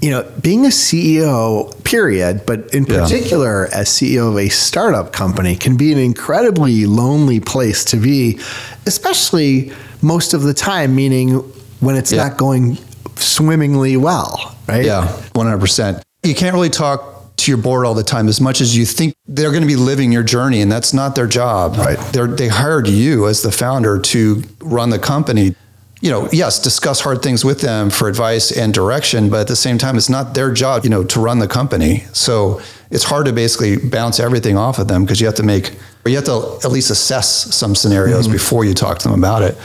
[0.01, 3.01] you know, being a CEO, period, but in Yeah.
[3.03, 8.39] particular, as CEO of a startup company can be an incredibly lonely place to be,
[8.87, 9.71] especially
[10.01, 11.43] most of the time, meaning
[11.81, 12.23] when it's Yeah.
[12.23, 12.79] not going
[13.17, 14.85] swimmingly well, right?
[14.85, 16.01] yeah, 100%.
[16.23, 19.13] You can't really talk to your board all the time as much as you think
[19.27, 21.77] they're going to be living your journey, and that's not their job.
[21.77, 21.97] Right.
[22.13, 25.55] They're, they hired you as the founder to run the company.
[26.01, 29.55] You know, yes, discuss hard things with them for advice and direction, but at the
[29.55, 31.99] same time, it's not their job, you know, to run the company.
[32.13, 32.61] So
[32.91, 35.73] it's hard to basically bounce everything off of them because you have to make,
[36.05, 38.33] or you have to at least assess some scenarios mm-hmm.
[38.33, 39.57] before you talk to them about it.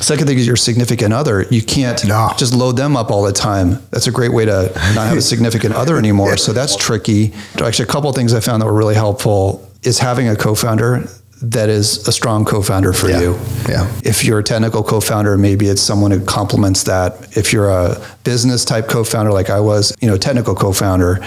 [0.00, 1.42] Second thing is your significant other.
[1.50, 2.32] You can't No.
[2.36, 3.78] just load them up all the time.
[3.90, 6.36] That's a great way to not have a significant other anymore.
[6.36, 7.32] So that's tricky.
[7.62, 11.08] Actually, a couple of things I found that were really helpful is having a co-founder
[11.42, 13.20] that is a strong co-founder for Yeah.
[13.20, 13.38] you.
[13.68, 13.86] Yeah.
[14.04, 17.16] If you're a technical co-founder, maybe it's someone who complements that.
[17.32, 21.20] If you're a business type co-founder like I was, you know, technical co-founder,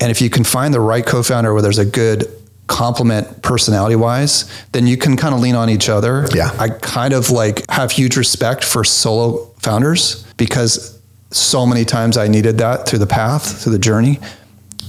[0.00, 2.28] and if you can find the right co-founder where there's a good
[2.68, 6.26] complement personality wise, then you can kind of lean on each other.
[6.34, 6.54] Yeah.
[6.58, 11.00] I kind of like have huge respect for solo founders because
[11.30, 14.20] so many times I needed that through the path, through the journey.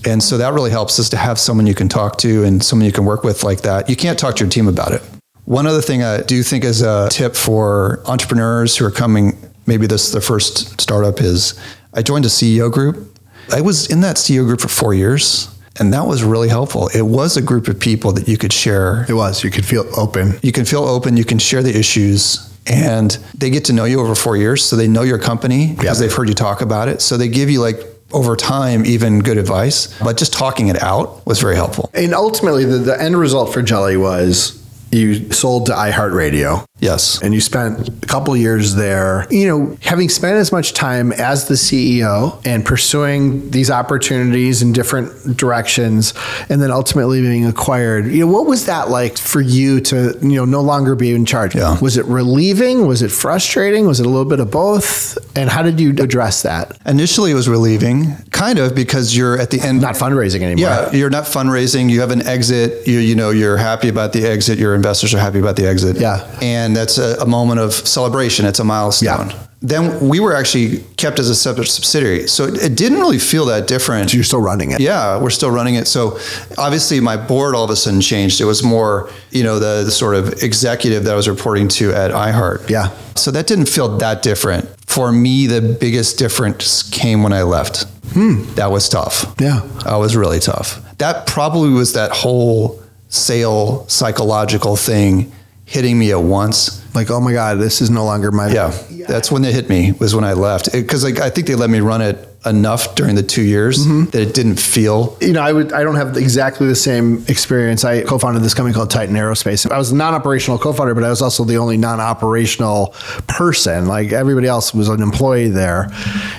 [0.05, 2.85] And so that really helps us to have someone you can talk to and someone
[2.85, 3.89] you can work with like that.
[3.89, 5.01] You can't talk to your team about it.
[5.45, 9.87] One other thing I do think is a tip for entrepreneurs who are coming, maybe
[9.87, 11.59] this is their first startup, is
[11.93, 13.17] I joined a CEO group.
[13.51, 15.49] I was in that CEO group for four years,
[15.79, 16.89] and that was really helpful.
[16.93, 19.43] It was a group of people that you could share It was.
[19.43, 20.39] You could feel open.
[20.41, 23.99] you can feel open, you can share the issues, and they get to know you
[24.01, 24.63] over four years.
[24.63, 26.09] So they know your company because Yep.
[26.09, 27.01] they've heard you talk about it.
[27.01, 27.79] So they give you like
[28.11, 29.87] over time even good advice.
[29.99, 31.89] But just talking it out was very helpful.
[31.93, 34.55] And ultimately, the, the end result for Jelli was
[34.91, 36.65] you sold to iHeartRadio.
[36.79, 37.21] Yes.
[37.21, 39.27] and you spent a couple years there.
[39.29, 44.71] You know, having spent as much time as the CEO and pursuing these opportunities in
[44.73, 46.13] different directions,
[46.49, 48.05] and then ultimately being acquired.
[48.07, 51.25] You know, what was that like for you to you know no longer be in
[51.25, 51.55] charge?
[51.55, 51.79] Yeah.
[51.79, 52.87] Was it relieving?
[52.87, 53.85] Was it frustrating?
[53.85, 55.17] Was it a little bit of both?
[55.37, 56.77] And how did you address that?
[56.85, 59.81] Initially, it was relieving, kind of, because you're at the end.
[59.81, 60.69] Not fundraising anymore.
[60.69, 61.89] Yeah, you're not fundraising.
[61.89, 62.87] You have an exit.
[62.87, 64.57] You you know you're happy about the exit.
[64.59, 65.97] Your investors are happy about the exit.
[65.97, 66.25] Yeah.
[66.41, 68.45] and that's a, a moment of celebration.
[68.45, 69.29] It's a milestone.
[69.29, 69.45] Yeah.
[69.61, 73.45] Then we were actually kept as a separate subsidiary, so it, it didn't really feel
[73.47, 74.13] that different.
[74.13, 74.79] You're still running it.
[74.79, 75.85] Yeah, we're still running it.
[75.85, 76.17] So
[76.57, 78.39] obviously, my board all of a sudden changed.
[78.39, 81.93] It was more, you know, the, the sort of executive that I was reporting to
[81.93, 82.69] at iHeart.
[82.69, 82.95] Yeah.
[83.15, 84.69] So that didn't feel that different.
[84.87, 87.83] For me, the biggest difference came when I left.
[88.13, 88.45] Hmm.
[88.55, 89.35] That was tough.
[89.41, 89.59] Yeah.
[89.83, 90.81] That was really tough.
[90.99, 95.31] That probably was that whole sale psychological thing
[95.69, 96.83] hitting me at once.
[96.95, 98.51] Like, oh my God, this is no longer my.
[98.51, 98.73] Yeah,
[99.07, 99.91] that's when it hit me.
[99.93, 103.15] Was when I left because like I think they let me run it enough during
[103.15, 104.05] the two years mm-hmm.
[104.11, 105.17] that it didn't feel.
[105.21, 107.83] you know, I would I don't have exactly the same experience.
[107.83, 109.69] I co-founded this company called Titan Aerospace.
[109.69, 112.95] I was a non-operational co-founder, but I was also the only non-operational
[113.27, 113.87] person.
[113.87, 115.89] Like everybody else was an employee there.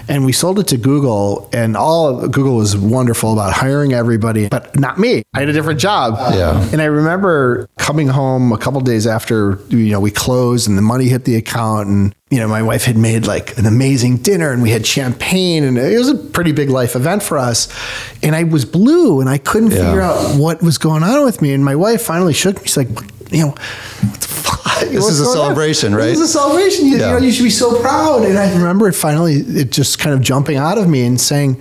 [0.08, 4.78] And we sold it to Google and all Google was wonderful about hiring everybody, but
[4.78, 5.22] not me.
[5.34, 6.14] I had a different job.
[6.34, 6.62] Yeah.
[6.72, 10.82] And I remember coming home a couple days after you know we closed and the
[10.82, 14.52] money hit the account and you know my wife had made like an amazing dinner
[14.52, 17.68] and we had champagne and it was a pretty big life event for us
[18.22, 19.86] and I was blue and I couldn't Yeah.
[19.86, 22.76] figure out what was going on with me and my wife finally shook me she's
[22.76, 22.88] like
[23.32, 24.80] you know what the fuck?
[24.80, 25.44] This is a going on?
[25.44, 26.06] celebration, right?
[26.06, 26.86] This is a celebration.
[26.86, 28.24] You, you know, you should be so proud.
[28.24, 31.60] And I remember it finally, it just kind of jumping out of me and saying,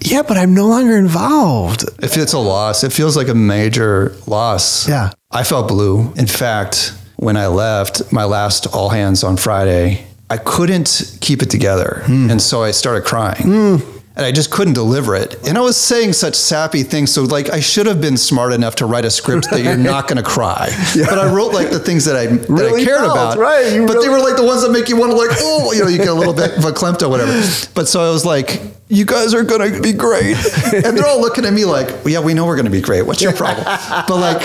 [0.00, 4.12] "Yeah, but I'm no longer involved." If it's a loss, it feels like a major
[4.26, 4.88] loss.
[4.88, 5.10] Yeah.
[5.30, 6.12] I felt blue.
[6.16, 6.92] In fact,
[7.22, 12.02] when I left my last all hands on Friday, I couldn't keep it together.
[12.06, 12.30] Hmm.
[12.30, 13.42] And so I started crying.
[13.42, 13.76] Hmm.
[14.14, 15.36] And I just couldn't deliver it.
[15.46, 17.10] And I was saying such sappy things.
[17.12, 20.06] So, like, I should have been smart enough to write a script that you're not
[20.06, 20.68] going to cry.
[20.96, 23.38] But I wrote like the things that I, that Really I cared felt, about.
[23.38, 25.72] right, you But they were like the ones that make you want to, like, oh,
[25.72, 27.32] you know, you get a little bit of a klemto, whatever.
[27.74, 28.60] But so I was like,
[28.92, 30.36] you guys are going to be great.
[30.84, 33.02] And they're all looking at me like, yeah, we know we're going to be great.
[33.02, 33.64] What's your problem?
[34.08, 34.42] But like,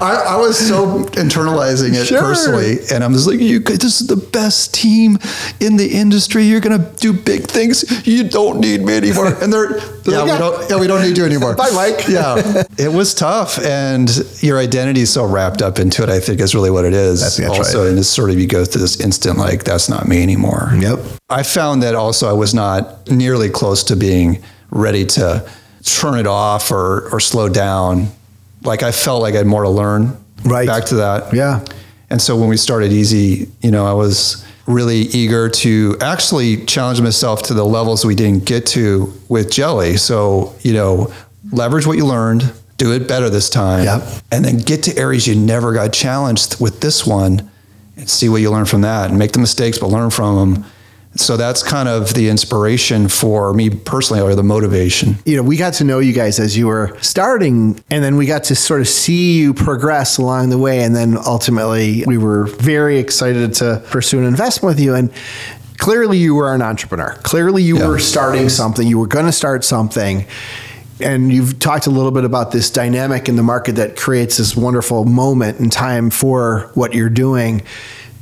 [0.00, 2.20] I, I was so internalizing it Sure.
[2.20, 5.18] personally, and I'm just like, "You, guys, this is the best team
[5.60, 6.44] in the industry.
[6.44, 7.84] You're gonna do big things.
[8.06, 11.02] You don't need me anymore." And they're Yeah, like, we yeah, don't- yeah, we don't
[11.02, 11.54] need you anymore.
[11.56, 12.04] Bye, Mike.
[12.08, 14.10] yeah, it was tough, and
[14.42, 16.08] your identity is so wrapped up into it.
[16.08, 17.20] I think is really what it is.
[17.20, 17.90] That's- that's also, right.
[17.90, 20.72] and it's sort of you go through this instant like that's not me anymore.
[20.78, 20.98] Yep.
[21.30, 25.48] I found that also I was not nearly close to being ready to
[25.84, 28.08] turn it off or, or slow down.
[28.62, 30.16] Like I felt like I had more to learn.
[30.44, 30.66] Right.
[30.66, 31.32] Back to that.
[31.32, 31.64] Yeah.
[32.10, 37.00] And so when we started Easy, you know, I was really eager to actually challenge
[37.00, 39.98] myself to the levels we didn't get to with Jelli.
[39.98, 41.12] So, you know,
[41.52, 44.02] leverage what you learned, do it better this time, Yep.
[44.32, 47.48] and then get to areas you never got challenged with this one
[47.96, 50.64] and see what you learn from that and make the mistakes, but learn from them.
[51.16, 55.16] So that's kind of the inspiration for me personally, or the motivation.
[55.24, 58.26] you know, we got to know you guys as you were starting, and then we
[58.26, 60.82] got to sort of see you progress along the way.
[60.82, 64.94] And then ultimately, we were very excited to pursue an investment with you.
[64.94, 65.12] And
[65.78, 67.14] clearly, you were an entrepreneur.
[67.22, 67.88] Clearly, you Yeah.
[67.88, 70.26] were starting something, you were going to start something.
[71.00, 74.56] And you've talked a little bit about this dynamic in the market that creates this
[74.56, 77.62] wonderful moment in time for what you're doing.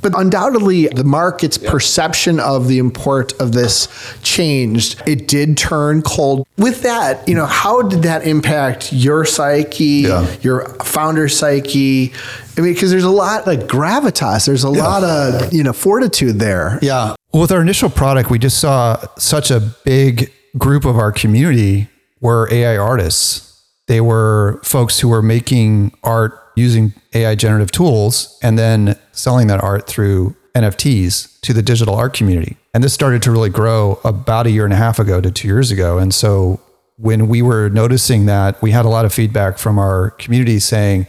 [0.03, 3.87] But undoubtedly, the market's perception of the import of this
[4.21, 5.01] changed.
[5.07, 6.45] It did turn cold.
[6.57, 10.27] With that, you know, how did that impact your psyche, Yeah.
[10.41, 12.13] your founder psyche?
[12.57, 14.45] I mean, because there's a lot like gravitas.
[14.45, 16.77] There's a lot of you know fortitude there.
[16.81, 17.15] Yeah.
[17.31, 21.87] Well, with our initial product, we just saw such a big group of our community
[22.21, 23.49] were AI artists.
[23.87, 29.63] They were folks who were making art using AI generative tools and then selling that
[29.63, 32.57] art through NFTs to the digital art community.
[32.73, 35.47] And this started to really grow about a year and a half ago to two
[35.47, 35.97] years ago.
[35.97, 36.59] And so
[36.97, 41.07] when we were noticing that, we had a lot of feedback from our community saying,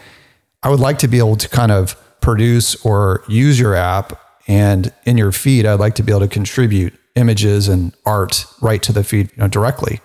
[0.62, 4.92] I would like to be able to kind of produce or use your app and
[5.04, 8.92] in your feed, I'd like to be able to contribute images and art right to
[8.92, 10.00] the feed you know, directly.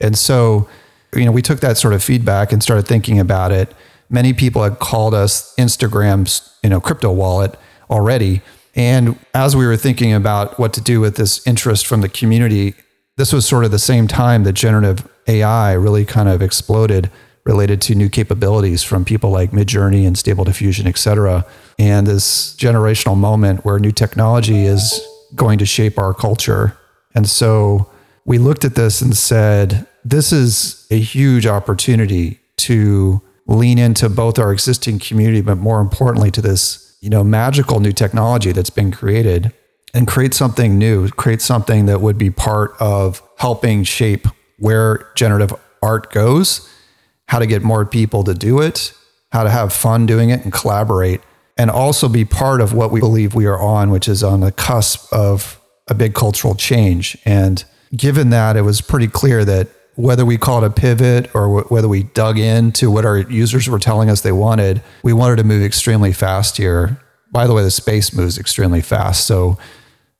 [0.00, 0.68] And so,
[1.14, 3.74] you know, we took that sort of feedback and started thinking about it.
[4.10, 7.54] Many people had called us Instagram's, you know, crypto wallet
[7.88, 8.42] already.
[8.74, 12.74] And as we were thinking about what to do with this interest from the community,
[13.16, 17.10] this was sort of the same time that generative AI really kind of exploded
[17.44, 21.46] related to new capabilities from people like Midjourney and Stable Diffusion, et cetera.
[21.78, 25.00] And this generational moment where new technology is
[25.34, 26.76] going to shape our culture.
[27.14, 27.90] And so
[28.24, 34.38] we looked at this and said, this is a huge opportunity to lean into both
[34.38, 38.92] our existing community, but more importantly to this, you know, magical new technology that's been
[38.92, 39.52] created
[39.92, 44.28] and create something new, create something that would be part of helping shape
[44.58, 46.70] where generative art goes,
[47.26, 48.92] how to get more people to do it,
[49.32, 51.20] how to have fun doing it and collaborate,
[51.56, 54.52] and also be part of what we believe we are on, which is on the
[54.52, 57.18] cusp of a big cultural change.
[57.24, 57.64] And
[57.96, 59.68] given that, it was pretty clear that
[60.00, 63.78] whether we called a pivot or wh- whether we dug into what our users were
[63.78, 67.00] telling us they wanted, we wanted to move extremely fast here.
[67.30, 69.26] By the way, the space moves extremely fast.
[69.26, 69.58] So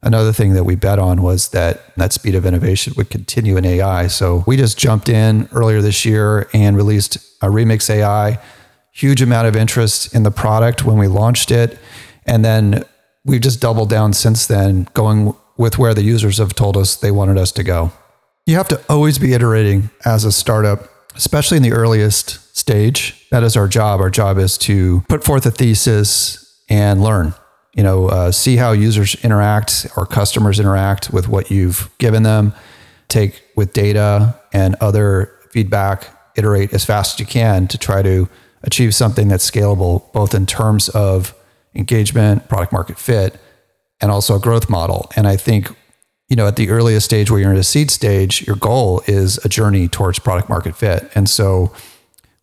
[0.03, 3.65] another thing that we bet on was that that speed of innovation would continue in
[3.65, 4.07] AI.
[4.07, 8.39] So we just jumped in earlier this year and released a Remix AI.
[8.93, 11.79] Huge amount of interest in the product when we launched it.
[12.27, 12.85] And then
[13.25, 17.11] we've just doubled down since then, going with where the users have told us they
[17.11, 17.93] wanted us to go.
[18.51, 23.29] You have to always be iterating as a startup, especially in the earliest stage.
[23.31, 24.01] That is our job.
[24.01, 27.35] Our job is to put forth a thesis and learn.
[27.75, 32.53] You know, uh, see how users interact or customers interact with what you've given them.
[33.07, 38.29] Take with data and other feedback, iterate as fast as you can to try to
[38.65, 41.37] achieve something that's scalable, both in terms of
[41.77, 43.39] engagement, product market fit,
[44.01, 45.09] and also a growth model.
[45.15, 45.69] And I think,
[46.31, 49.39] you know, at the earliest stage where you're in a seed stage, your goal is
[49.45, 51.11] a journey towards product market fit.
[51.15, 51.73] And so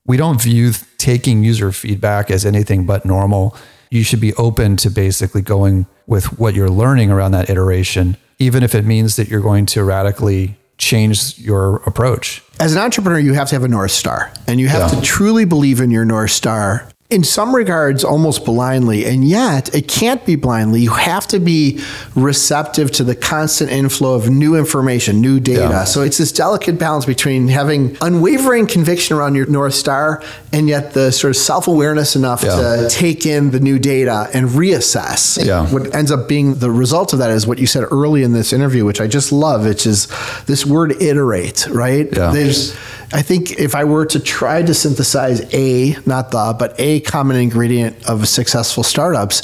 [0.05, 3.55] we don't view taking user feedback as anything but normal.
[3.89, 8.61] You should be open to basically going with what you're learning around that iteration, even
[8.61, 12.43] if it means that you're going to radically change your approach.
[12.59, 14.99] As an entrepreneur, you have to have a North Star and you have Yeah.
[14.99, 16.87] to truly believe in your North Star.
[17.09, 20.81] In some regards, almost blindly, and yet it can't be blindly.
[20.81, 21.79] You have to be
[22.15, 25.61] receptive to the constant inflow of new information, new data.
[25.61, 25.83] Yeah.
[25.85, 30.93] So it's this delicate balance between having unwavering conviction around your North Star and yet
[30.93, 32.57] the sort of self awareness enough Yeah.
[32.57, 35.41] to take in the new data and reassess.
[35.45, 35.65] Yeah.
[35.67, 38.51] What ends up being the result of that is what you said early in this
[38.51, 40.09] interview, which I just love, which is
[40.45, 42.09] this word iterate, right?
[42.11, 42.31] Yeah.
[42.31, 42.75] There's
[43.13, 47.37] I think if I were to try to synthesize a, not the, but a common
[47.37, 49.43] ingredient of successful startups,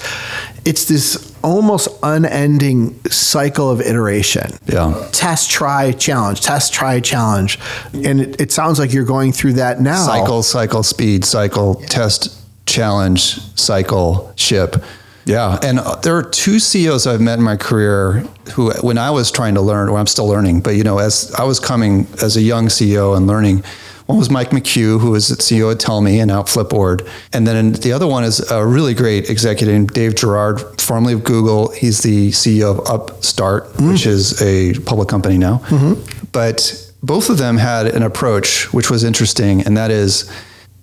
[0.65, 4.51] it's this almost unending cycle of iteration.
[4.65, 5.07] Yeah.
[5.11, 7.59] Test, try, challenge, test, try, challenge.
[7.93, 10.05] And it, it sounds like you're going through that now.
[10.05, 14.83] Cycle, cycle, speed, cycle, test, challenge, cycle, ship.
[15.25, 15.59] Yeah.
[15.63, 19.31] And uh, there are two CEOs I've met in my career who, when I was
[19.31, 22.35] trying to learn, or I'm still learning, but you know, as I was coming as
[22.35, 23.63] a young CEO and learning,
[24.05, 27.09] one was Mike McCue, who was the CEO at Tellme and now Flipboard.
[27.31, 31.71] And then the other one is a really great executive, Dave Girouard, formerly of Google.
[31.71, 33.91] He's the CEO of Upstart, mm.
[33.91, 35.59] which is a public company now.
[35.67, 36.27] Mm-hmm.
[36.33, 40.29] But both of them had an approach which was interesting, and that is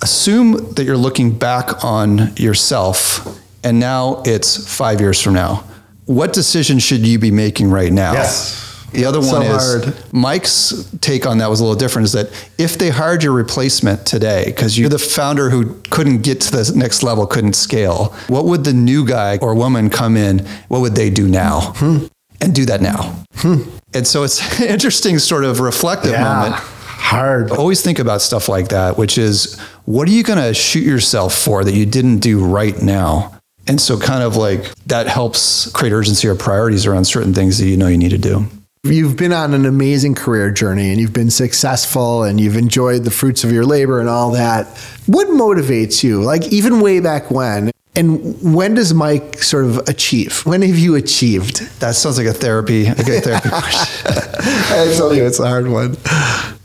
[0.02, 5.64] assume that you're looking back on yourself and now it's five years from now.
[6.06, 8.12] What decision should you be making right now?
[8.12, 8.68] Yes.
[8.92, 10.12] The other so one is hard.
[10.12, 12.06] Mike's take on that was a little different.
[12.06, 16.40] Is that if they hired your replacement today, because you're the founder who couldn't get
[16.42, 20.40] to the next level, couldn't scale, what would the new guy or woman come in?
[20.68, 21.72] What would they do now?
[21.76, 22.06] Hmm.
[22.40, 23.24] And do that now.
[23.36, 23.62] Hmm.
[23.94, 26.24] And so it's an interesting sort of reflective yeah.
[26.24, 26.54] moment.
[26.56, 27.50] Hard.
[27.50, 31.34] Always think about stuff like that, which is what are you going to shoot yourself
[31.34, 33.39] for that you didn't do right now?
[33.66, 37.66] And so, kind of like that helps create urgency or priorities around certain things that
[37.66, 38.46] you know you need to do.
[38.82, 43.10] You've been on an amazing career journey and you've been successful and you've enjoyed the
[43.10, 44.66] fruits of your labor and all that.
[45.06, 46.22] What motivates you?
[46.22, 50.46] Like, even way back when, and when does Mike sort of achieve?
[50.46, 51.60] When have you achieved?
[51.80, 54.12] That sounds like a therapy, a good therapy question.
[54.14, 55.96] I tell you, it's a hard one.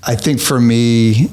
[0.07, 1.29] I think for me,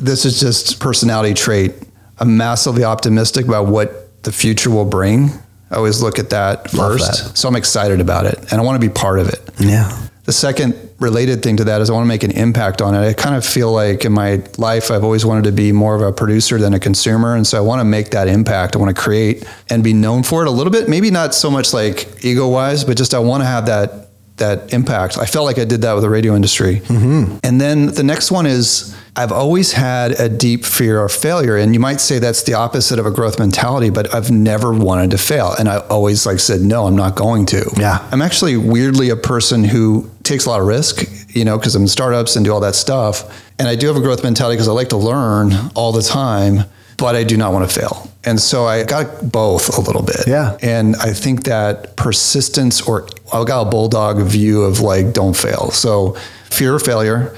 [0.00, 1.74] this is just personality trait.
[2.18, 5.30] I'm massively optimistic about what the future will bring.
[5.70, 7.24] I always look at that first.
[7.24, 7.36] That.
[7.36, 9.40] So I'm excited about it and I want to be part of it.
[9.58, 10.08] Yeah.
[10.24, 13.00] The second related thing to that is I want to make an impact on it.
[13.00, 16.02] I kind of feel like in my life, I've always wanted to be more of
[16.02, 17.34] a producer than a consumer.
[17.34, 18.76] And so I want to make that impact.
[18.76, 20.88] I want to create and be known for it a little bit.
[20.88, 24.01] Maybe not so much like ego wise, but just I want to have that
[24.42, 25.16] that impact.
[25.16, 26.80] I felt like I did that with the radio industry.
[26.80, 27.38] Mm-hmm.
[27.42, 31.56] And then the next one is I've always had a deep fear of failure.
[31.56, 35.10] And you might say that's the opposite of a growth mentality, but I've never wanted
[35.12, 35.54] to fail.
[35.58, 37.70] And I always like said, no, I'm not going to.
[37.76, 38.06] Yeah.
[38.10, 41.82] I'm actually weirdly a person who takes a lot of risk, you know, because I'm
[41.82, 43.42] in startups and do all that stuff.
[43.58, 46.64] And I do have a growth mentality because I like to learn all the time
[46.96, 48.10] but I do not want to fail.
[48.24, 50.26] And so I got both a little bit.
[50.26, 50.56] Yeah.
[50.62, 55.70] And I think that persistence or I got a bulldog view of like, don't fail.
[55.70, 56.16] So
[56.50, 57.34] fear of failure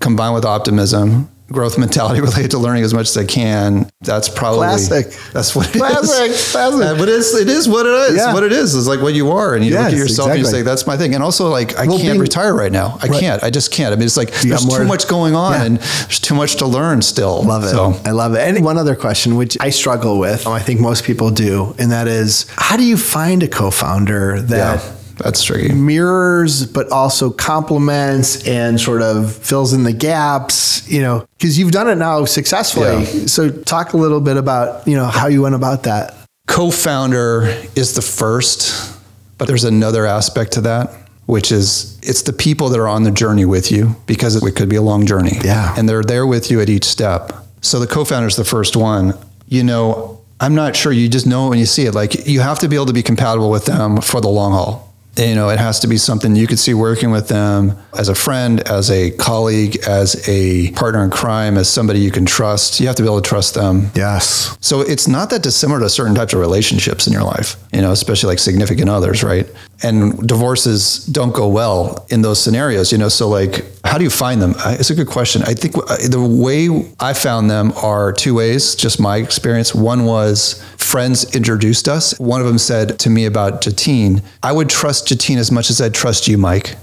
[0.00, 3.90] combined with optimism growth mentality related to learning as much as I can.
[4.00, 5.06] That's probably classic.
[5.32, 6.52] That's what it classic, is.
[6.52, 6.86] Classic.
[6.86, 8.16] Uh, but it's, it is what it is.
[8.16, 8.32] Yeah.
[8.32, 10.38] What it is is like what you are, and you yes, look at yourself exactly.
[10.38, 12.72] and you say, "That's my thing." And also, like, I well, can't being, retire right
[12.72, 12.98] now.
[13.02, 13.20] I right.
[13.20, 13.42] can't.
[13.42, 13.92] I just can't.
[13.92, 15.64] I mean, it's like you there's too much going on, yeah.
[15.64, 17.42] and there's too much to learn still.
[17.42, 17.68] Love it.
[17.68, 18.00] So.
[18.04, 18.40] I love it.
[18.40, 22.08] And one other question, which I struggle with, I think most people do, and that
[22.08, 24.82] is, how do you find a co-founder that?
[24.84, 25.72] Yeah that's tricky.
[25.72, 31.72] Mirrors, but also complements and sort of fills in the gaps, you know, because you've
[31.72, 33.04] done it now successfully.
[33.04, 33.26] Yeah.
[33.26, 36.14] So talk a little bit about, you know, how you went about that.
[36.46, 37.42] Co-founder
[37.76, 38.98] is the first,
[39.36, 40.94] but there's another aspect to that,
[41.26, 44.68] which is it's the people that are on the journey with you because it could
[44.68, 45.36] be a long journey.
[45.44, 45.74] Yeah.
[45.76, 47.32] And they're there with you at each step.
[47.60, 49.14] So the co-founder is the first one.
[49.48, 51.94] You know, I'm not sure you just know when you see it.
[51.94, 54.87] Like you have to be able to be compatible with them for the long haul
[55.18, 58.14] you know, it has to be something you could see working with them as a
[58.14, 62.80] friend, as a colleague, as a partner in crime, as somebody you can trust.
[62.80, 63.90] You have to be able to trust them.
[63.94, 64.56] Yes.
[64.60, 67.92] So it's not that dissimilar to certain types of relationships in your life, you know,
[67.92, 69.46] especially like significant others, right?
[69.82, 73.08] And divorces don't go well in those scenarios, you know.
[73.08, 74.54] So, like, how do you find them?
[74.58, 75.42] It's a good question.
[75.42, 79.74] I think uh, the way I found them are two ways, just my experience.
[79.74, 82.18] One was friends introduced us.
[82.18, 85.80] One of them said to me about Jateen, I would trust Jateen as much as
[85.80, 86.76] I'd trust you, Mike.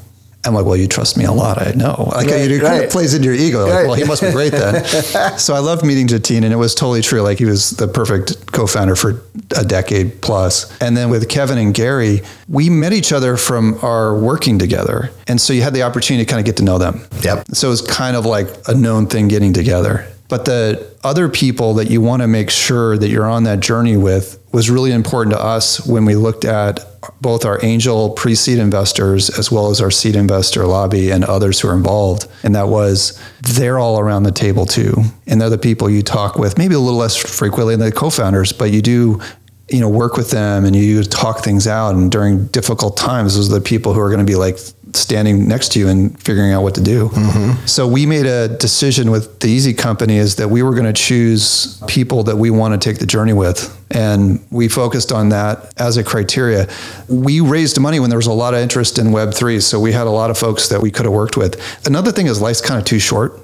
[0.46, 1.62] I'm like, well, you trust me a lot.
[1.62, 2.10] I know.
[2.12, 3.64] Like, right, it kind of plays into your ego.
[3.64, 3.86] Like, right.
[3.86, 4.86] well, he must be great then.
[5.38, 7.22] so I loved meeting Jateen, and it was totally true.
[7.22, 9.22] Like, he was the perfect co-founder for
[9.58, 10.76] a decade plus.
[10.80, 15.40] And then with Kevin and Gary, we met each other from our working together, and
[15.42, 17.02] so you had the opportunity to kind of get to know them.
[17.22, 17.48] Yep.
[17.54, 20.08] So it was kind of like a known thing getting together.
[20.28, 23.96] But the other people that you want to make sure that you're on that journey
[23.96, 29.30] with was really important to us when we looked at both our angel pre-seed investors
[29.38, 32.28] as well as our seed investor lobby and others who are involved.
[32.44, 34.94] And that was they're all around the table too.
[35.28, 38.52] And they're the people you talk with, maybe a little less frequently than the co-founders,
[38.52, 39.22] but you do
[39.70, 43.52] you know work with them and you talk things out and during difficult times those
[43.52, 44.60] are the people who are going to be like
[44.96, 47.10] standing next to you and figuring out what to do.
[47.10, 47.66] Mm-hmm.
[47.66, 50.94] So we made a decision with the Easy Company is that we were going to
[50.94, 53.72] choose people that we want to take the journey with.
[53.92, 56.68] And we focused on that as a criteria.
[57.08, 59.62] We raised money when there was a lot of interest in Web3.
[59.62, 61.86] So we had a lot of folks that we could have worked with.
[61.86, 63.40] Another thing is life's kind of too short.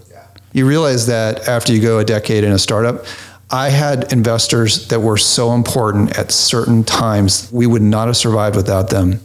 [0.54, 3.06] You realize that after you go a decade in a startup,
[3.49, 7.49] I had investors that were so important at certain times.
[7.52, 9.20] We would not have survived without them.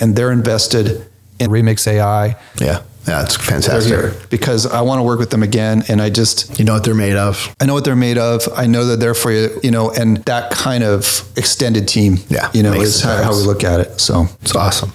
[0.00, 1.06] And they're invested
[1.38, 2.36] in Remix AI.
[2.60, 2.82] Yeah.
[3.06, 4.28] Yeah, it's fantastic.
[4.30, 5.84] because I want to work with them again.
[5.88, 7.54] And I just, You know what they're made of.
[7.60, 8.48] I know what they're made of.
[8.56, 12.50] I know that they're for you, you know, and that kind of extended team, Yeah,
[12.52, 14.00] you know, is how, how we look at it.
[14.00, 14.92] So It's awesome.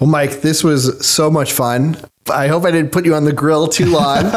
[0.00, 1.96] Well, Mike, this was so much fun.
[2.30, 4.22] I hope I didn't put you on the grill too long,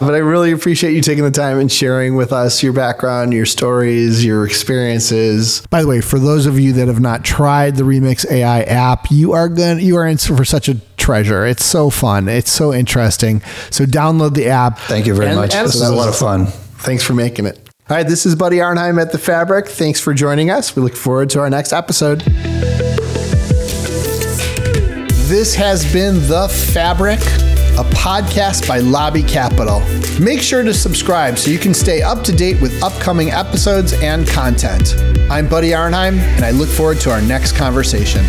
[0.00, 3.46] but I really appreciate you taking the time and sharing with us your background, your
[3.46, 5.60] stories, your experiences.
[5.70, 9.10] By the way, for those of you that have not tried the Remix AI app,
[9.10, 11.44] you are going you are in for such a treasure.
[11.46, 12.28] It's so fun.
[12.28, 13.42] It's so interesting.
[13.70, 14.78] So download the app.
[14.78, 15.54] thank you very And- much.
[15.54, 16.46] and- This is a lot of fun.
[16.78, 17.58] Thanks for making it.
[17.90, 19.68] All right, this is Buddy Arnheim at The Fabric.
[19.68, 20.74] Thanks for joining us.
[20.74, 22.22] We look forward to our next episode.
[25.34, 29.80] This has been The Fabric, a podcast by Lobby Capital.
[30.24, 34.28] Make sure to subscribe so you can stay up to date with upcoming episodes and
[34.28, 34.94] content.
[35.28, 38.24] I'm Buddy Arnheim, and I look forward to our next conversation.